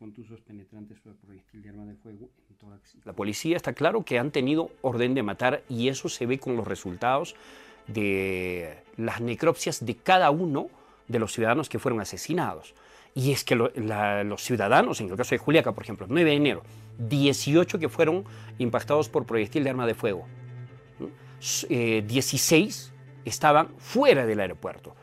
contusos 0.00 0.40
penetrantes 0.40 0.98
por 0.98 1.14
proyectil 1.16 1.62
de 1.62 1.68
arma 1.68 1.84
de 1.84 1.94
fuego 1.94 2.28
en 2.48 2.56
tórax. 2.56 2.96
La 3.04 3.12
policía 3.12 3.56
está 3.56 3.72
claro 3.74 4.02
que 4.02 4.18
han 4.18 4.32
tenido 4.32 4.70
orden 4.80 5.14
de 5.14 5.22
matar 5.22 5.62
y 5.68 5.88
eso 5.88 6.08
se 6.08 6.26
ve 6.26 6.38
con 6.40 6.56
los 6.56 6.66
resultados 6.66 7.36
de 7.86 8.78
las 8.96 9.20
necropsias 9.20 9.84
de 9.84 9.94
cada 9.96 10.30
uno 10.30 10.68
de 11.06 11.18
los 11.18 11.32
ciudadanos 11.32 11.68
que 11.68 11.78
fueron 11.78 12.00
asesinados. 12.00 12.74
Y 13.14 13.32
es 13.32 13.44
que 13.44 13.56
lo- 13.56 13.70
la- 13.74 14.24
los 14.24 14.42
ciudadanos, 14.42 15.00
en 15.00 15.10
el 15.10 15.16
caso 15.16 15.34
de 15.34 15.38
Juliaca, 15.38 15.72
por 15.72 15.82
ejemplo, 15.84 16.06
9 16.08 16.30
de 16.30 16.36
enero, 16.36 16.62
18 16.98 17.78
que 17.78 17.88
fueron 17.88 18.24
impactados 18.58 19.08
por 19.08 19.26
proyectil 19.26 19.64
de 19.64 19.70
arma 19.70 19.86
de 19.86 19.94
fuego. 19.94 20.26
eh, 21.70 22.04
16 22.06 22.92
estaban 23.24 23.68
fuera 23.78 24.26
del 24.26 24.40
aeropuerto 24.40 24.94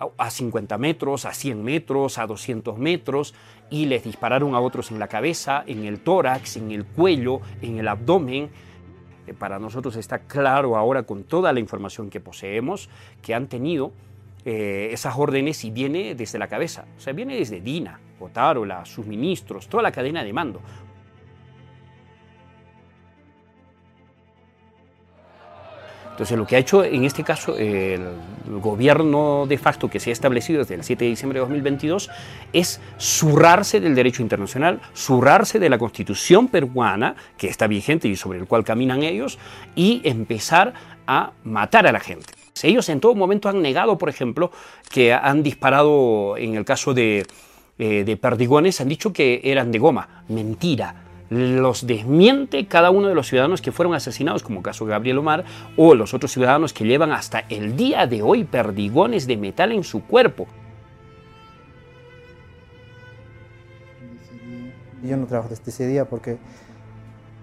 a- 0.00 0.08
a 0.26 0.30
50 0.30 0.78
metros, 0.78 1.24
a 1.26 1.32
100 1.34 1.62
metros, 1.62 2.18
a 2.18 2.26
200 2.26 2.78
metros, 2.78 3.34
y 3.70 3.86
les 3.86 4.02
dispararon 4.02 4.54
a 4.54 4.60
otros 4.60 4.90
en 4.90 4.98
la 4.98 5.06
cabeza, 5.08 5.62
en 5.66 5.84
el 5.84 6.00
tórax, 6.00 6.56
en 6.56 6.72
el 6.72 6.84
cuello, 6.86 7.40
en 7.62 7.78
el 7.78 7.86
abdomen. 7.86 8.50
Eh, 9.26 9.34
Para 9.34 9.58
nosotros 9.58 9.94
está 9.96 10.20
claro 10.20 10.76
ahora 10.76 11.04
con 11.04 11.22
toda 11.24 11.52
la 11.52 11.60
información 11.60 12.10
que 12.10 12.18
poseemos 12.20 12.88
que 13.22 13.34
han 13.34 13.46
tenido 13.46 13.92
eh, 14.46 14.88
esas 14.92 15.18
órdenes 15.18 15.64
y 15.66 15.70
viene 15.70 16.14
desde 16.14 16.38
la 16.38 16.48
cabeza, 16.48 16.86
o 16.96 17.00
sea, 17.00 17.12
viene 17.12 17.36
desde 17.36 17.60
DINA, 17.60 18.00
Otárola, 18.18 18.86
sus 18.86 19.06
ministros, 19.06 19.68
toda 19.68 19.82
la 19.82 19.92
cadena 19.92 20.24
de 20.24 20.32
mando. 20.32 20.62
Entonces, 26.20 26.36
lo 26.36 26.46
que 26.46 26.56
ha 26.56 26.58
hecho 26.58 26.84
en 26.84 27.04
este 27.04 27.24
caso 27.24 27.56
el 27.56 28.04
gobierno 28.60 29.46
de 29.48 29.56
facto 29.56 29.88
que 29.88 29.98
se 29.98 30.10
ha 30.10 30.12
establecido 30.12 30.58
desde 30.58 30.74
el 30.74 30.84
7 30.84 31.02
de 31.02 31.08
diciembre 31.08 31.38
de 31.38 31.40
2022 31.40 32.10
es 32.52 32.78
zurrarse 33.00 33.80
del 33.80 33.94
derecho 33.94 34.20
internacional, 34.20 34.82
zurrarse 34.94 35.58
de 35.58 35.70
la 35.70 35.78
constitución 35.78 36.48
peruana 36.48 37.16
que 37.38 37.46
está 37.46 37.66
vigente 37.68 38.06
y 38.06 38.16
sobre 38.16 38.38
el 38.38 38.46
cual 38.46 38.64
caminan 38.64 39.02
ellos, 39.02 39.38
y 39.74 40.02
empezar 40.04 40.74
a 41.06 41.32
matar 41.42 41.86
a 41.86 41.92
la 41.92 42.00
gente. 42.00 42.34
Ellos 42.62 42.90
en 42.90 43.00
todo 43.00 43.14
momento 43.14 43.48
han 43.48 43.62
negado, 43.62 43.96
por 43.96 44.10
ejemplo, 44.10 44.52
que 44.90 45.14
han 45.14 45.42
disparado, 45.42 46.36
en 46.36 46.54
el 46.54 46.66
caso 46.66 46.92
de, 46.92 47.26
eh, 47.78 48.04
de 48.04 48.16
perdigones, 48.18 48.82
han 48.82 48.88
dicho 48.88 49.10
que 49.14 49.40
eran 49.42 49.72
de 49.72 49.78
goma. 49.78 50.22
Mentira 50.28 51.09
los 51.30 51.86
desmiente 51.86 52.66
cada 52.66 52.90
uno 52.90 53.08
de 53.08 53.14
los 53.14 53.28
ciudadanos 53.28 53.62
que 53.62 53.72
fueron 53.72 53.94
asesinados, 53.94 54.42
como 54.42 54.58
el 54.58 54.64
caso 54.64 54.84
de 54.84 54.90
Gabriel 54.90 55.18
Omar, 55.18 55.44
o 55.76 55.94
los 55.94 56.12
otros 56.12 56.32
ciudadanos 56.32 56.72
que 56.72 56.84
llevan 56.84 57.12
hasta 57.12 57.44
el 57.48 57.76
día 57.76 58.06
de 58.06 58.20
hoy 58.20 58.44
perdigones 58.44 59.26
de 59.26 59.36
metal 59.36 59.72
en 59.72 59.84
su 59.84 60.04
cuerpo. 60.04 60.48
Yo 65.02 65.16
no 65.16 65.26
trabajo 65.26 65.48
desde 65.48 65.70
ese 65.70 65.86
día 65.86 66.04
porque 66.04 66.38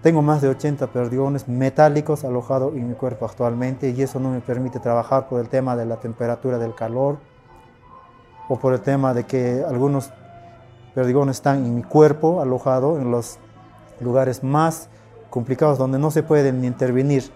tengo 0.02 0.22
más 0.22 0.42
de 0.42 0.48
80 0.48 0.86
perdigones 0.88 1.48
metálicos 1.48 2.24
alojados 2.24 2.74
en 2.74 2.88
mi 2.88 2.94
cuerpo 2.94 3.24
actualmente 3.24 3.90
y 3.90 4.00
eso 4.00 4.20
no 4.20 4.30
me 4.30 4.40
permite 4.40 4.78
trabajar 4.78 5.28
por 5.28 5.40
el 5.40 5.48
tema 5.48 5.74
de 5.74 5.86
la 5.86 5.96
temperatura 5.96 6.58
del 6.58 6.74
calor 6.74 7.18
o 8.48 8.58
por 8.58 8.74
el 8.74 8.80
tema 8.80 9.12
de 9.12 9.24
que 9.24 9.64
algunos 9.66 10.12
perdigones 10.94 11.38
están 11.38 11.64
en 11.64 11.74
mi 11.74 11.82
cuerpo 11.82 12.40
alojados 12.40 13.00
en 13.00 13.10
los 13.10 13.38
lugares 14.00 14.42
más 14.42 14.88
complicados 15.30 15.78
donde 15.78 15.98
no 15.98 16.10
se 16.10 16.22
pueden 16.22 16.64
intervenir. 16.64 17.30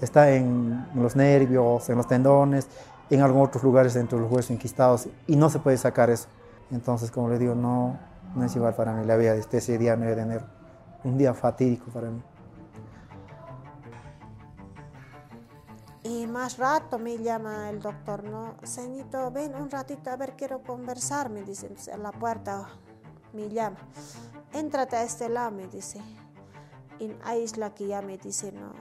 Está 0.00 0.30
en, 0.30 0.86
los 0.94 1.16
nervios, 1.16 1.88
en 1.88 1.96
los 1.96 2.06
tendones, 2.06 2.68
en 3.10 3.22
algunos 3.22 3.48
otros 3.48 3.64
lugares 3.64 3.94
dentro 3.94 4.18
de 4.18 4.24
los 4.24 4.32
huesos 4.32 4.50
enquistados 4.50 5.08
y 5.26 5.36
no 5.36 5.50
se 5.50 5.58
puede 5.58 5.76
sacar 5.76 6.10
eso. 6.10 6.28
Entonces, 6.70 7.10
como 7.10 7.28
le 7.28 7.38
digo, 7.38 7.54
no, 7.54 7.98
no 8.34 8.44
es 8.44 8.54
igual 8.54 8.74
para 8.74 8.92
mí 8.92 9.04
la 9.06 9.16
vida 9.16 9.32
de 9.32 9.40
este 9.40 9.58
ese 9.58 9.78
día 9.78 9.96
9 9.96 10.14
de 10.14 10.22
enero. 10.22 10.44
Un 11.04 11.16
día 11.16 11.34
fatídico 11.34 11.90
para 11.90 12.10
mí. 12.10 12.22
Y 16.02 16.26
más 16.26 16.58
rato 16.58 16.98
me 16.98 17.18
llama 17.18 17.68
el 17.70 17.80
doctor, 17.80 18.24
¿no? 18.24 18.54
Señito, 18.62 19.30
ven 19.30 19.54
un 19.54 19.70
ratito 19.70 20.10
a 20.10 20.16
ver, 20.16 20.34
quiero 20.36 20.62
conversar, 20.62 21.28
me 21.28 21.42
dice 21.42 21.68
en 21.92 22.02
la 22.02 22.12
puerta, 22.12 22.68
me 23.32 23.48
llama. 23.50 23.76
Entrate 24.52 24.96
a 24.96 25.02
este 25.02 25.28
lado, 25.28 25.50
me 25.50 25.68
dice. 25.68 26.00
Es 26.98 27.56
la 27.56 27.74
que 27.74 27.86
ya 27.86 28.02
me 28.02 28.18
dice, 28.18 28.50
no. 28.50 28.72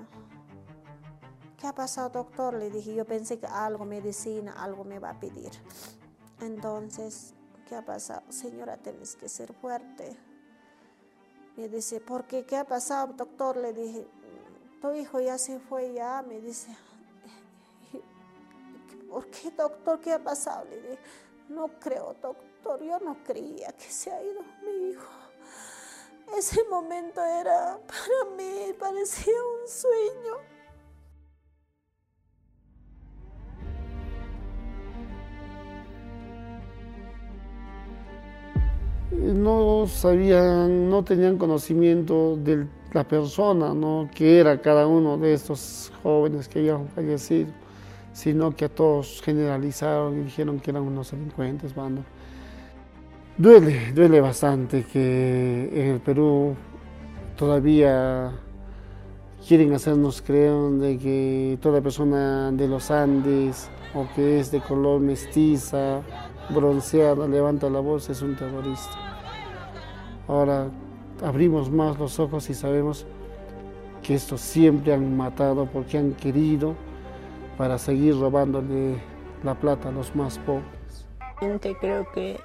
¿Qué 1.58 1.68
ha 1.68 1.74
pasado, 1.74 2.10
doctor? 2.10 2.54
Le 2.54 2.70
dije, 2.70 2.94
yo 2.94 3.06
pensé 3.06 3.40
que 3.40 3.48
algo, 3.48 3.84
medicina, 3.86 4.54
algo 4.54 4.84
me 4.84 5.00
va 5.00 5.12
a 5.12 5.20
pedir. 5.20 5.52
Entonces, 6.40 7.34
¿qué 7.68 7.76
ha 7.76 7.84
pasado? 7.84 8.32
Señora, 8.32 8.78
tienes 8.78 9.16
que 9.16 9.28
ser 9.28 9.54
fuerte. 9.54 10.16
Me 11.56 11.68
dice, 11.68 12.00
¿por 12.00 12.26
qué? 12.26 12.46
¿Qué 12.46 12.56
ha 12.56 12.64
pasado, 12.64 13.14
doctor? 13.14 13.58
Le 13.58 13.74
dije, 13.74 14.08
tu 14.82 14.94
hijo 14.94 15.20
ya 15.20 15.38
se 15.38 15.60
fue 15.60 15.94
ya. 15.94 16.22
Me 16.22 16.40
dice, 16.40 16.76
¿por 19.10 19.28
qué, 19.28 19.52
doctor? 19.52 20.00
¿Qué 20.00 20.14
ha 20.14 20.24
pasado? 20.24 20.66
Le 20.66 20.82
dije, 20.82 21.00
no 21.50 21.68
creo, 21.80 22.16
doctor. 22.22 22.84
Yo 22.84 23.00
no 23.00 23.24
creía 23.24 23.72
que 23.74 23.90
se 23.90 24.12
ha 24.12 24.22
ido 24.22 24.42
mi 24.64 24.90
hijo. 24.90 25.27
Ese 26.36 26.62
momento 26.70 27.22
era 27.22 27.80
para 27.88 28.36
mí, 28.36 28.74
parecía 28.78 29.34
un 29.34 29.68
sueño. 29.68 30.58
No 39.12 39.88
sabían, 39.88 40.90
no 40.90 41.04
tenían 41.04 41.38
conocimiento 41.38 42.36
de 42.38 42.68
la 42.94 43.08
persona, 43.08 43.74
¿no? 43.74 44.10
que 44.14 44.40
era 44.40 44.62
cada 44.62 44.86
uno 44.86 45.18
de 45.18 45.34
estos 45.34 45.92
jóvenes 46.04 46.48
que 46.48 46.60
habían 46.60 46.88
fallecido, 46.90 47.52
sino 48.14 48.56
que 48.56 48.66
a 48.66 48.70
todos 48.70 49.22
generalizaron 49.24 50.20
y 50.20 50.24
dijeron 50.26 50.60
que 50.60 50.72
eran 50.72 50.84
unos 50.84 51.12
delincuentes, 51.12 51.74
banda. 51.74 52.04
Duele, 53.40 53.92
duele 53.94 54.20
bastante 54.20 54.84
que 54.84 55.70
en 55.72 55.88
el 55.92 56.00
Perú 56.00 56.56
todavía 57.36 58.32
quieren 59.48 59.74
hacernos 59.74 60.24
creer 60.24 60.56
de 60.80 60.98
que 60.98 61.60
toda 61.62 61.80
persona 61.80 62.52
de 62.52 62.68
los 62.68 62.90
Andes 62.90 63.70
o 63.94 64.08
que 64.16 64.40
es 64.40 64.50
de 64.50 64.60
color 64.60 65.02
mestiza, 65.02 66.02
bronceada, 66.50 67.28
levanta 67.28 67.70
la 67.70 67.80
voz, 67.80 68.10
es 68.10 68.24
un 68.24 68.36
terrorista. 68.36 68.96
Ahora 70.28 70.72
abrimos 71.24 71.70
más 71.70 72.00
los 72.00 72.20
ojos 72.20 72.50
y 72.50 72.56
sabemos 72.56 73.06
que 74.02 74.16
estos 74.16 74.42
siempre 74.42 74.96
han 74.96 75.16
matado 75.16 75.68
porque 75.68 76.00
han 76.00 76.14
querido 76.14 76.74
para 77.56 77.78
seguir 77.78 78.20
robándole 78.20 78.96
la 79.44 79.54
plata 79.54 79.90
a 79.90 79.92
los 79.92 80.16
más 80.16 80.40
pobres. 80.40 81.06
Creo 81.80 82.12
que 82.14 82.40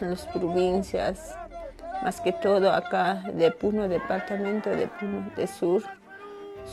en 0.00 0.10
las 0.10 0.26
provincias, 0.26 1.36
más 2.02 2.20
que 2.20 2.32
todo 2.32 2.72
acá 2.72 3.22
de 3.32 3.50
Puno, 3.50 3.88
departamento 3.88 4.70
de 4.70 4.86
Puno 4.88 5.30
de 5.36 5.46
Sur, 5.46 5.82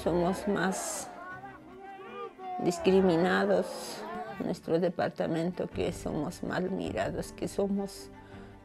somos 0.03 0.47
más 0.47 1.09
discriminados. 2.59 4.03
Nuestro 4.43 4.79
departamento 4.79 5.67
que 5.67 5.93
somos 5.93 6.41
mal 6.43 6.71
mirados, 6.71 7.31
que 7.33 7.47
somos 7.47 8.09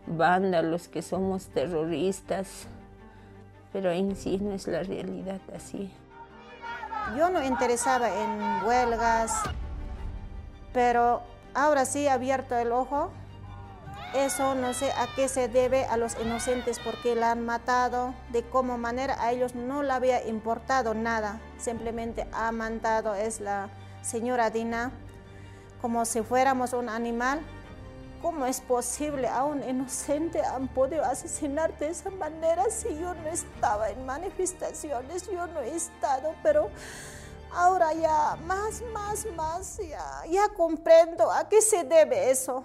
vándalos, 0.07 0.89
que 0.89 1.03
somos 1.03 1.47
terroristas, 1.49 2.67
pero 3.73 3.91
en 3.91 4.17
sí 4.17 4.39
no 4.39 4.53
es 4.53 4.67
la 4.67 4.83
realidad 4.83 5.41
así. 5.55 5.93
Yo 7.17 7.29
no 7.29 7.45
interesaba 7.45 8.09
en 8.09 8.67
huelgas, 8.67 9.43
pero 10.73 11.23
ahora 11.55 11.85
sí 11.85 12.07
he 12.07 12.11
abierto 12.11 12.57
el 12.57 12.73
ojo 12.73 13.11
eso 14.15 14.55
no 14.55 14.73
sé 14.73 14.91
a 14.93 15.07
qué 15.15 15.29
se 15.29 15.49
debe 15.49 15.85
a 15.85 15.97
los 15.97 16.19
inocentes 16.21 16.79
porque 16.79 17.15
la 17.15 17.33
han 17.33 17.45
matado, 17.45 18.15
de 18.31 18.43
cómo 18.43 18.79
manera 18.79 19.23
a 19.23 19.33
ellos 19.33 19.55
no 19.55 19.83
le 19.83 19.93
había 19.93 20.27
importado 20.27 20.95
nada, 20.95 21.41
simplemente 21.59 22.27
ha 22.33 22.51
mandado 22.53 23.15
es 23.15 23.41
la 23.41 23.71
señora 24.03 24.51
Dina 24.51 24.93
como 25.81 26.05
si 26.05 26.23
fuéramos 26.23 26.73
un 26.73 26.89
animal. 26.89 27.41
¿Cómo 28.21 28.47
es 28.47 28.61
posible 28.61 29.29
a 29.29 29.45
un 29.45 29.63
inocente 29.63 30.43
han 30.43 30.67
podido 30.67 31.05
asesinar 31.05 31.79
de 31.79 31.89
esa 31.91 32.11
manera 32.11 32.65
si 32.69 32.89
yo 32.99 33.15
no 33.15 33.29
estaba 33.29 33.91
en 33.91 34.05
manifestaciones, 34.07 35.31
yo 35.31 35.47
no 35.47 35.61
he 35.61 35.77
estado, 35.77 36.35
pero 36.43 36.69
ahora 37.53 37.93
ya 37.93 38.37
más, 38.45 38.83
más, 38.93 39.25
más, 39.37 39.79
ya, 39.79 40.25
ya 40.29 40.49
comprendo 40.49 41.31
a 41.31 41.49
qué 41.49 41.63
se 41.63 41.85
debe 41.85 42.29
eso. 42.29 42.65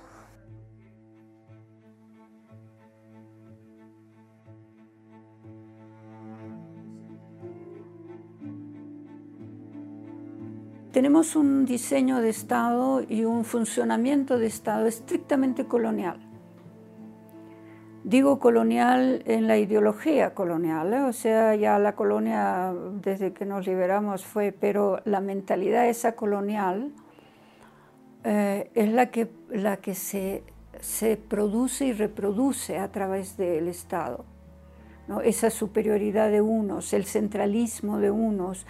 Tenemos 10.93 11.35
un 11.35 11.65
diseño 11.65 12.21
de 12.21 12.29
Estado 12.29 13.01
y 13.09 13.25
un 13.25 13.45
funcionamiento 13.45 14.37
de 14.37 14.45
Estado 14.45 14.85
estrictamente 14.85 15.65
colonial. 15.65 16.19
Digo 18.03 18.37
colonial 18.37 19.23
en 19.25 19.47
la 19.47 19.57
ideología 19.57 20.35
colonial, 20.35 20.93
¿eh? 20.93 21.01
o 21.01 21.11
sea, 21.11 21.55
ya 21.55 21.79
la 21.79 21.95
colonia 21.95 22.75
desde 23.01 23.33
que 23.33 23.43
nos 23.43 23.65
liberamos 23.65 24.23
fue, 24.23 24.51
pero 24.51 24.99
la 25.05 25.19
mentalidad 25.19 25.89
esa 25.89 26.11
colonial 26.11 26.91
eh, 28.23 28.69
es 28.75 28.93
la 28.93 29.09
que, 29.09 29.31
la 29.49 29.77
que 29.77 29.95
se, 29.95 30.43
se, 30.79 31.17
produce 31.17 31.87
y 31.87 31.93
reproduce 31.93 32.77
a 32.77 32.91
través 32.91 33.35
del 33.35 33.67
Estado. 33.67 34.25
¿no? 35.07 35.21
Esa 35.21 35.49
superioridad 35.49 36.29
de 36.29 36.41
unos, 36.41 36.93
el 36.93 37.05
centralismo 37.05 37.97
de 37.97 38.11
unos, 38.11 38.67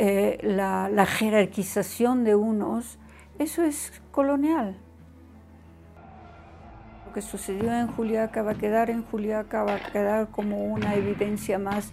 eh, 0.00 0.38
la, 0.42 1.06
jerarquización 1.06 2.22
de 2.22 2.36
unos, 2.36 2.98
eso 3.40 3.64
es 3.64 4.00
colonial. 4.12 4.76
Lo 7.04 7.12
que 7.12 7.20
sucedió 7.20 7.72
en 7.72 7.88
Juliaca 7.88 8.42
va 8.42 8.52
a 8.52 8.54
quedar 8.54 8.90
en 8.90 9.02
Juliaca, 9.02 9.64
va 9.64 9.74
a 9.74 9.90
quedar 9.90 10.28
como 10.28 10.66
una 10.66 10.94
evidencia 10.94 11.58
más 11.58 11.92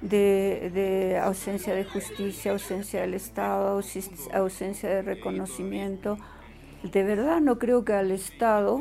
de, 0.00 1.20
ausencia 1.22 1.72
de 1.72 1.84
justicia, 1.84 2.50
ausencia 2.50 3.02
del 3.02 3.14
Estado, 3.14 3.80
ausencia 4.32 4.88
de 4.88 5.02
reconocimiento. 5.02 6.18
De 6.82 7.04
verdad 7.04 7.40
no 7.40 7.60
creo 7.60 7.84
que 7.84 7.92
al 7.92 8.10
Estado, 8.10 8.80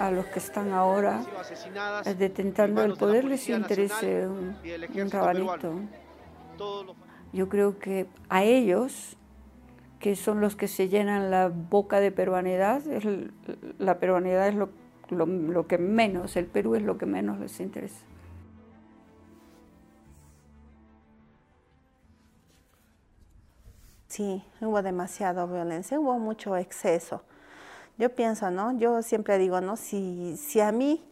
a 0.00 0.10
los 0.10 0.26
que 0.26 0.40
están 0.40 0.72
ahora 0.72 1.22
detentando 2.18 2.82
el 2.82 2.94
poder, 2.94 3.24
les 3.24 3.48
interese 3.48 4.26
un, 4.26 4.56
un 5.00 5.10
rabanito. 5.12 5.80
Yo 7.38 7.48
creo 7.48 7.78
que 7.78 8.08
a 8.28 8.42
ellos 8.42 9.16
que 10.00 10.16
son 10.16 10.40
los 10.40 10.56
que 10.56 10.66
se 10.66 10.88
llenan 10.88 11.30
la 11.30 11.46
boca 11.46 12.00
de 12.00 12.10
peruanidad. 12.10 12.82
la 13.78 14.00
peruanidad 14.00 14.48
es 14.48 14.56
lo, 14.56 14.70
lo 15.10 15.66
que 15.68 15.78
menos, 15.78 16.36
el 16.36 16.46
Perú 16.46 16.74
es 16.74 16.82
lo 16.82 16.98
que 16.98 17.06
menos 17.06 17.38
les 17.38 17.60
interesa. 17.60 18.04
Sí, 24.08 24.42
hubo 24.60 24.82
demasiada 24.82 25.46
violencia, 25.46 26.00
hubo 26.00 26.18
mucho 26.18 26.56
exceso. 26.56 27.22
Yo 27.98 28.12
pienso, 28.12 28.50
¿no? 28.50 28.76
Yo 28.76 29.00
siempre 29.02 29.38
digo, 29.38 29.60
¿no? 29.60 29.76
Si, 29.76 30.36
si 30.38 30.58
a 30.58 30.72
mí 30.72 31.04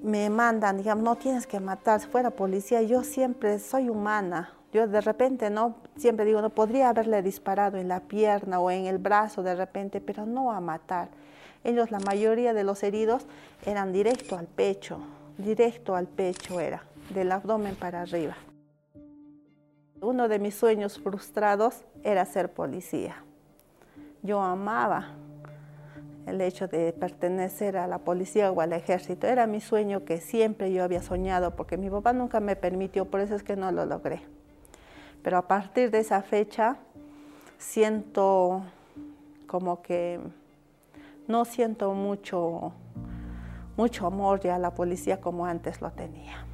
me 0.00 0.30
mandan, 0.30 0.76
digamos, 0.76 1.02
no 1.02 1.16
tienes 1.16 1.48
que 1.48 1.58
matar, 1.58 2.00
si 2.00 2.06
fuera 2.06 2.30
policía, 2.30 2.82
yo 2.82 3.02
siempre 3.02 3.58
soy 3.58 3.88
humana. 3.88 4.61
Yo 4.72 4.88
de 4.88 5.02
repente, 5.02 5.50
¿no? 5.50 5.74
Siempre 5.96 6.24
digo, 6.24 6.40
no 6.40 6.48
podría 6.48 6.88
haberle 6.88 7.20
disparado 7.20 7.76
en 7.76 7.88
la 7.88 8.00
pierna 8.00 8.58
o 8.58 8.70
en 8.70 8.86
el 8.86 8.96
brazo 8.96 9.42
de 9.42 9.54
repente, 9.54 10.00
pero 10.00 10.24
no 10.24 10.50
a 10.50 10.60
matar. 10.60 11.08
Ellos, 11.62 11.90
la 11.90 12.00
mayoría 12.00 12.54
de 12.54 12.64
los 12.64 12.82
heridos, 12.82 13.26
eran 13.66 13.92
directo 13.92 14.36
al 14.36 14.46
pecho, 14.46 14.98
directo 15.36 15.94
al 15.94 16.06
pecho 16.06 16.58
era, 16.58 16.82
del 17.10 17.30
abdomen 17.32 17.76
para 17.76 18.00
arriba. 18.00 18.36
Uno 20.00 20.28
de 20.28 20.38
mis 20.38 20.54
sueños 20.54 20.98
frustrados 20.98 21.84
era 22.02 22.24
ser 22.24 22.50
policía. 22.50 23.22
Yo 24.22 24.40
amaba 24.40 25.10
el 26.26 26.40
hecho 26.40 26.66
de 26.66 26.92
pertenecer 26.92 27.76
a 27.76 27.86
la 27.86 27.98
policía 27.98 28.50
o 28.50 28.60
al 28.60 28.72
ejército. 28.72 29.26
Era 29.26 29.46
mi 29.46 29.60
sueño 29.60 30.04
que 30.04 30.18
siempre 30.18 30.72
yo 30.72 30.82
había 30.82 31.02
soñado 31.02 31.54
porque 31.54 31.76
mi 31.76 31.90
papá 31.90 32.12
nunca 32.12 32.40
me 32.40 32.56
permitió, 32.56 33.04
por 33.04 33.20
eso 33.20 33.34
es 33.34 33.42
que 33.42 33.54
no 33.54 33.70
lo 33.70 33.84
logré. 33.86 34.22
Pero 35.22 35.38
a 35.38 35.46
partir 35.46 35.90
de 35.90 36.00
esa 36.00 36.22
fecha 36.22 36.76
siento 37.58 38.62
como 39.46 39.82
que 39.82 40.20
no 41.28 41.44
siento 41.44 41.92
mucho, 41.92 42.72
mucho 43.76 44.06
amor 44.06 44.40
ya 44.40 44.56
a 44.56 44.58
la 44.58 44.74
policía 44.74 45.20
como 45.20 45.46
antes 45.46 45.80
lo 45.80 45.92
tenía. 45.92 46.46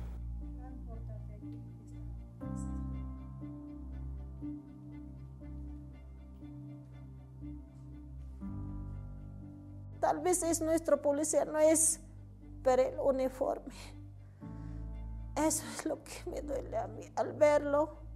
Tal 10.00 10.20
vez 10.20 10.42
es 10.42 10.60
nuestro 10.60 11.02
policía, 11.02 11.44
no 11.44 11.58
es 11.58 12.00
pero 12.62 12.82
el 12.82 12.98
uniforme. 12.98 13.72
Eso 15.36 15.64
es 15.74 15.86
lo 15.86 16.02
que 16.02 16.30
me 16.30 16.40
duele 16.42 16.76
a 16.76 16.86
mí. 16.88 17.02
Al 17.16 17.32
verlo, 17.32 18.07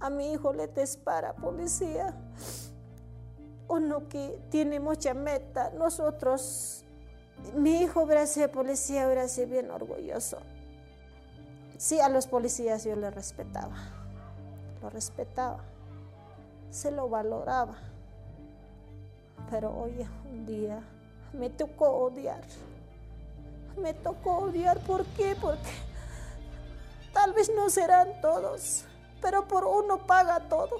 a 0.00 0.10
mi 0.10 0.32
hijo 0.32 0.52
le 0.52 0.68
dispara 0.68 1.34
policía. 1.34 2.14
Uno 3.68 4.08
que 4.08 4.38
tiene 4.50 4.80
mucha 4.80 5.14
meta. 5.14 5.70
Nosotros, 5.70 6.84
mi 7.54 7.82
hijo 7.82 8.02
hubiera 8.02 8.26
sido 8.26 8.50
policía, 8.50 9.06
hubiera 9.06 9.28
sido 9.28 9.48
bien 9.48 9.70
orgulloso. 9.70 10.38
Sí, 11.78 12.00
a 12.00 12.08
los 12.08 12.26
policías 12.26 12.84
yo 12.84 12.96
le 12.96 13.10
respetaba. 13.10 13.76
Lo 14.82 14.90
respetaba. 14.90 15.58
Se 16.70 16.90
lo 16.90 17.08
valoraba. 17.08 17.76
Pero 19.50 19.76
hoy 19.76 20.06
un 20.30 20.46
día 20.46 20.82
me 21.32 21.50
tocó 21.50 21.88
odiar. 21.90 22.42
Me 23.76 23.92
tocó 23.92 24.38
odiar, 24.38 24.78
¿por 24.80 25.04
qué? 25.06 25.36
Porque 25.40 25.70
tal 27.12 27.32
vez 27.32 27.50
no 27.54 27.70
serán 27.70 28.20
todos, 28.20 28.84
pero 29.24 29.48
por 29.48 29.64
uno 29.64 29.96
paga 30.06 30.38
todo. 30.50 30.76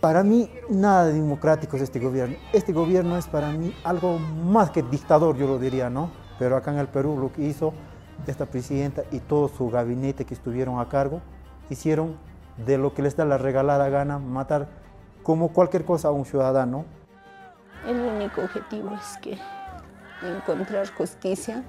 Para 0.00 0.22
mí, 0.22 0.48
nada 0.68 1.06
democrático 1.06 1.76
es 1.76 1.82
este 1.82 1.98
gobierno. 1.98 2.36
Este 2.52 2.72
gobierno 2.72 3.18
es 3.18 3.26
para 3.26 3.50
mí 3.50 3.74
algo 3.82 4.18
más 4.18 4.70
que 4.70 4.84
dictador, 4.84 5.36
yo 5.36 5.48
lo 5.48 5.58
diría, 5.58 5.90
¿no? 5.90 6.10
Pero 6.38 6.56
acá 6.56 6.70
en 6.70 6.78
el 6.78 6.86
Perú 6.86 7.18
lo 7.18 7.32
que 7.32 7.42
hizo 7.42 7.74
esta 8.28 8.46
presidenta 8.46 9.02
y 9.10 9.18
todo 9.18 9.48
su 9.48 9.68
gabinete 9.70 10.24
que 10.24 10.34
estuvieron 10.34 10.78
a 10.78 10.88
cargo, 10.88 11.20
hicieron 11.68 12.16
de 12.64 12.78
lo 12.78 12.94
que 12.94 13.02
les 13.02 13.16
da 13.16 13.24
la 13.24 13.38
regalada 13.38 13.88
gana 13.88 14.20
matar 14.20 14.68
como 15.24 15.48
cualquier 15.48 15.84
cosa 15.84 16.08
a 16.08 16.12
un 16.12 16.24
ciudadano. 16.24 16.99
El 17.86 17.96
único 17.96 18.42
objetivo 18.42 18.94
es 18.94 19.18
que 19.18 19.38
encontrar 20.22 20.88
justicia. 20.92 21.62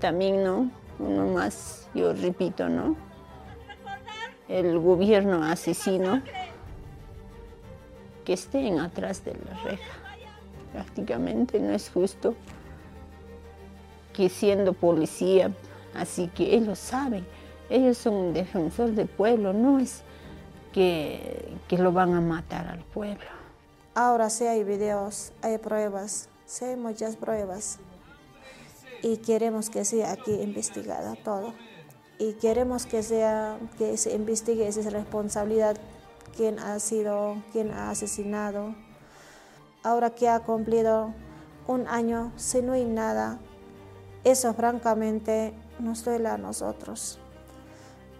También, 0.00 0.42
¿no? 0.42 0.70
Uno 0.98 1.26
más, 1.28 1.88
yo 1.94 2.12
repito, 2.12 2.68
¿no? 2.68 2.96
El 4.48 4.78
gobierno 4.78 5.44
asesino 5.44 6.22
que 8.24 8.32
estén 8.32 8.78
atrás 8.78 9.24
de 9.24 9.34
la 9.34 9.62
reja. 9.62 9.92
Prácticamente 10.72 11.60
no 11.60 11.72
es 11.72 11.90
justo 11.90 12.34
que 14.12 14.28
siendo 14.28 14.72
policía, 14.72 15.50
así 15.94 16.28
que 16.28 16.54
ellos 16.54 16.78
saben, 16.78 17.26
ellos 17.70 17.98
son 17.98 18.14
un 18.14 18.32
defensor 18.32 18.90
del 18.92 19.08
pueblo, 19.08 19.52
no 19.52 19.78
es 19.78 20.02
que, 20.72 21.56
que 21.68 21.78
lo 21.78 21.92
van 21.92 22.14
a 22.14 22.20
matar 22.20 22.68
al 22.68 22.80
pueblo. 22.80 23.41
Ahora 23.94 24.30
sí 24.30 24.46
hay 24.46 24.64
videos, 24.64 25.32
hay 25.42 25.58
pruebas, 25.58 26.28
sí 26.46 26.64
hay 26.64 26.76
muchas 26.76 27.16
pruebas 27.16 27.78
y 29.02 29.18
queremos 29.18 29.68
que 29.68 29.84
sea 29.84 30.12
aquí 30.12 30.32
investigada 30.32 31.14
todo 31.22 31.52
y 32.18 32.34
queremos 32.34 32.86
que 32.86 33.02
sea 33.02 33.58
que 33.76 33.98
se 33.98 34.14
investigue 34.14 34.66
esa 34.66 34.88
responsabilidad 34.88 35.76
quién 36.34 36.58
ha 36.58 36.78
sido, 36.78 37.42
quién 37.52 37.70
ha 37.70 37.90
asesinado. 37.90 38.74
Ahora 39.82 40.10
que 40.10 40.28
ha 40.28 40.40
cumplido 40.40 41.12
un 41.66 41.86
año, 41.86 42.32
si 42.36 42.62
no 42.62 42.72
hay 42.72 42.86
nada, 42.86 43.40
eso 44.24 44.54
francamente 44.54 45.52
nos 45.78 46.04
duele 46.04 46.28
a 46.28 46.38
nosotros. 46.38 47.18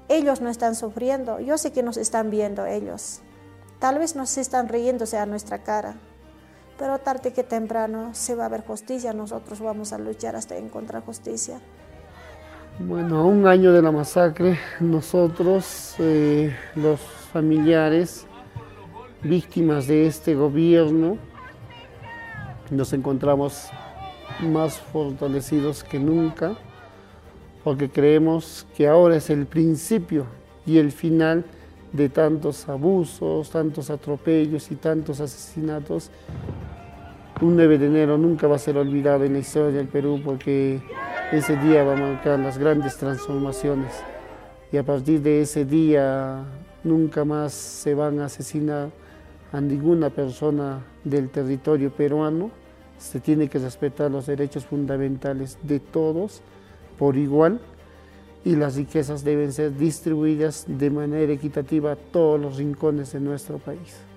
Ellos 0.09 0.41
no 0.41 0.51
están 0.51 0.75
sufriendo, 0.75 1.41
yo 1.41 1.57
sé 1.57 1.73
que 1.73 1.83
nos 1.83 1.97
están 1.97 2.31
viendo 2.31 2.67
ellos. 2.67 3.23
Tal 3.83 3.99
vez 3.99 4.15
nos 4.15 4.39
están 4.39 4.69
riéndose 4.69 5.19
a 5.19 5.27
nuestra 5.27 5.65
cara, 5.65 5.97
pero 6.79 6.99
tarde 6.99 7.33
que 7.33 7.43
temprano 7.43 8.11
se 8.15 8.37
va 8.37 8.47
a 8.47 8.49
ver 8.49 8.65
justicia, 8.65 9.13
nosotros 9.13 9.59
vamos 9.59 9.93
a 9.93 9.99
luchar 9.99 10.37
hasta 10.37 10.57
encontrar 10.57 11.03
justicia. 11.05 11.59
Bueno, 12.79 13.19
a 13.19 13.25
un 13.25 13.45
año 13.45 13.73
de 13.73 13.83
la 13.83 13.91
masacre, 13.91 14.57
nosotros, 14.79 15.97
eh, 15.99 16.57
los 16.77 17.01
familiares, 17.33 18.25
víctimas 19.21 19.89
de 19.89 20.07
este 20.07 20.37
gobierno, 20.37 21.19
nos 22.71 22.93
encontramos 22.93 23.69
más 24.43 24.79
fortalecidos 24.79 25.83
que 25.83 25.99
nunca, 25.99 26.57
porque 27.65 27.91
creemos 27.91 28.65
que 28.77 28.87
ahora 28.87 29.17
es 29.17 29.29
el 29.29 29.45
principio 29.45 30.27
y 30.65 30.79
el 30.79 30.93
final 30.93 31.45
de 31.93 32.09
tantos 32.09 32.69
abusos, 32.69 33.51
tantos 33.51 33.91
atropellos 33.91 34.71
y 34.71 34.77
tantos 34.77 35.21
asesinatos. 35.21 36.11
Un 37.41 37.57
9 37.57 37.79
de 37.79 37.87
enero 37.87 38.19
nunca 38.19 38.47
va 38.47 38.57
a 38.57 38.59
ser 38.59 38.77
olvidado 38.77 39.25
en 39.25 39.35
la 39.35 39.41
historia 39.41 39.79
del 39.79 39.89
Perú 39.89 40.21
porque 40.25 40.81
ese 41.33 41.57
día 41.57 41.85
va 41.85 41.95
a 41.95 41.97
marcar 41.97 42.39
las 42.39 42.59
grandes 42.59 42.97
transformaciones 42.97 43.93
y 44.71 44.77
a 44.77 44.83
partir 44.83 45.21
de 45.21 45.43
ese 45.43 45.65
día 45.65 46.45
nunca 46.85 47.25
más 47.25 47.53
se 47.53 47.95
van 47.95 48.21
a 48.21 48.27
asesinar 48.27 48.91
a 49.53 49.61
ninguna 49.61 50.11
persona 50.11 50.85
del 51.05 51.29
territorio 51.31 51.91
peruano 51.91 52.51
se 52.99 53.19
tiene 53.19 53.49
que 53.49 53.59
respetar 53.59 54.11
los 54.11 54.27
derechos 54.27 54.65
fundamentales 54.65 55.59
de 55.63 55.81
todos 55.81 56.41
por 56.99 57.17
igual 57.17 57.61
y 58.45 58.57
las 58.57 58.77
riquezas 58.77 59.25
deben 59.25 59.53
ser 59.53 59.77
distribuidas 59.77 60.65
de 60.67 60.91
manera 60.91 61.33
equitativa 61.33 61.93
a 61.93 61.97
todos 61.97 62.41
los 62.41 62.57
rincones 62.57 63.13
de 63.13 63.21
nuestro 63.21 63.59
país. 63.59 64.12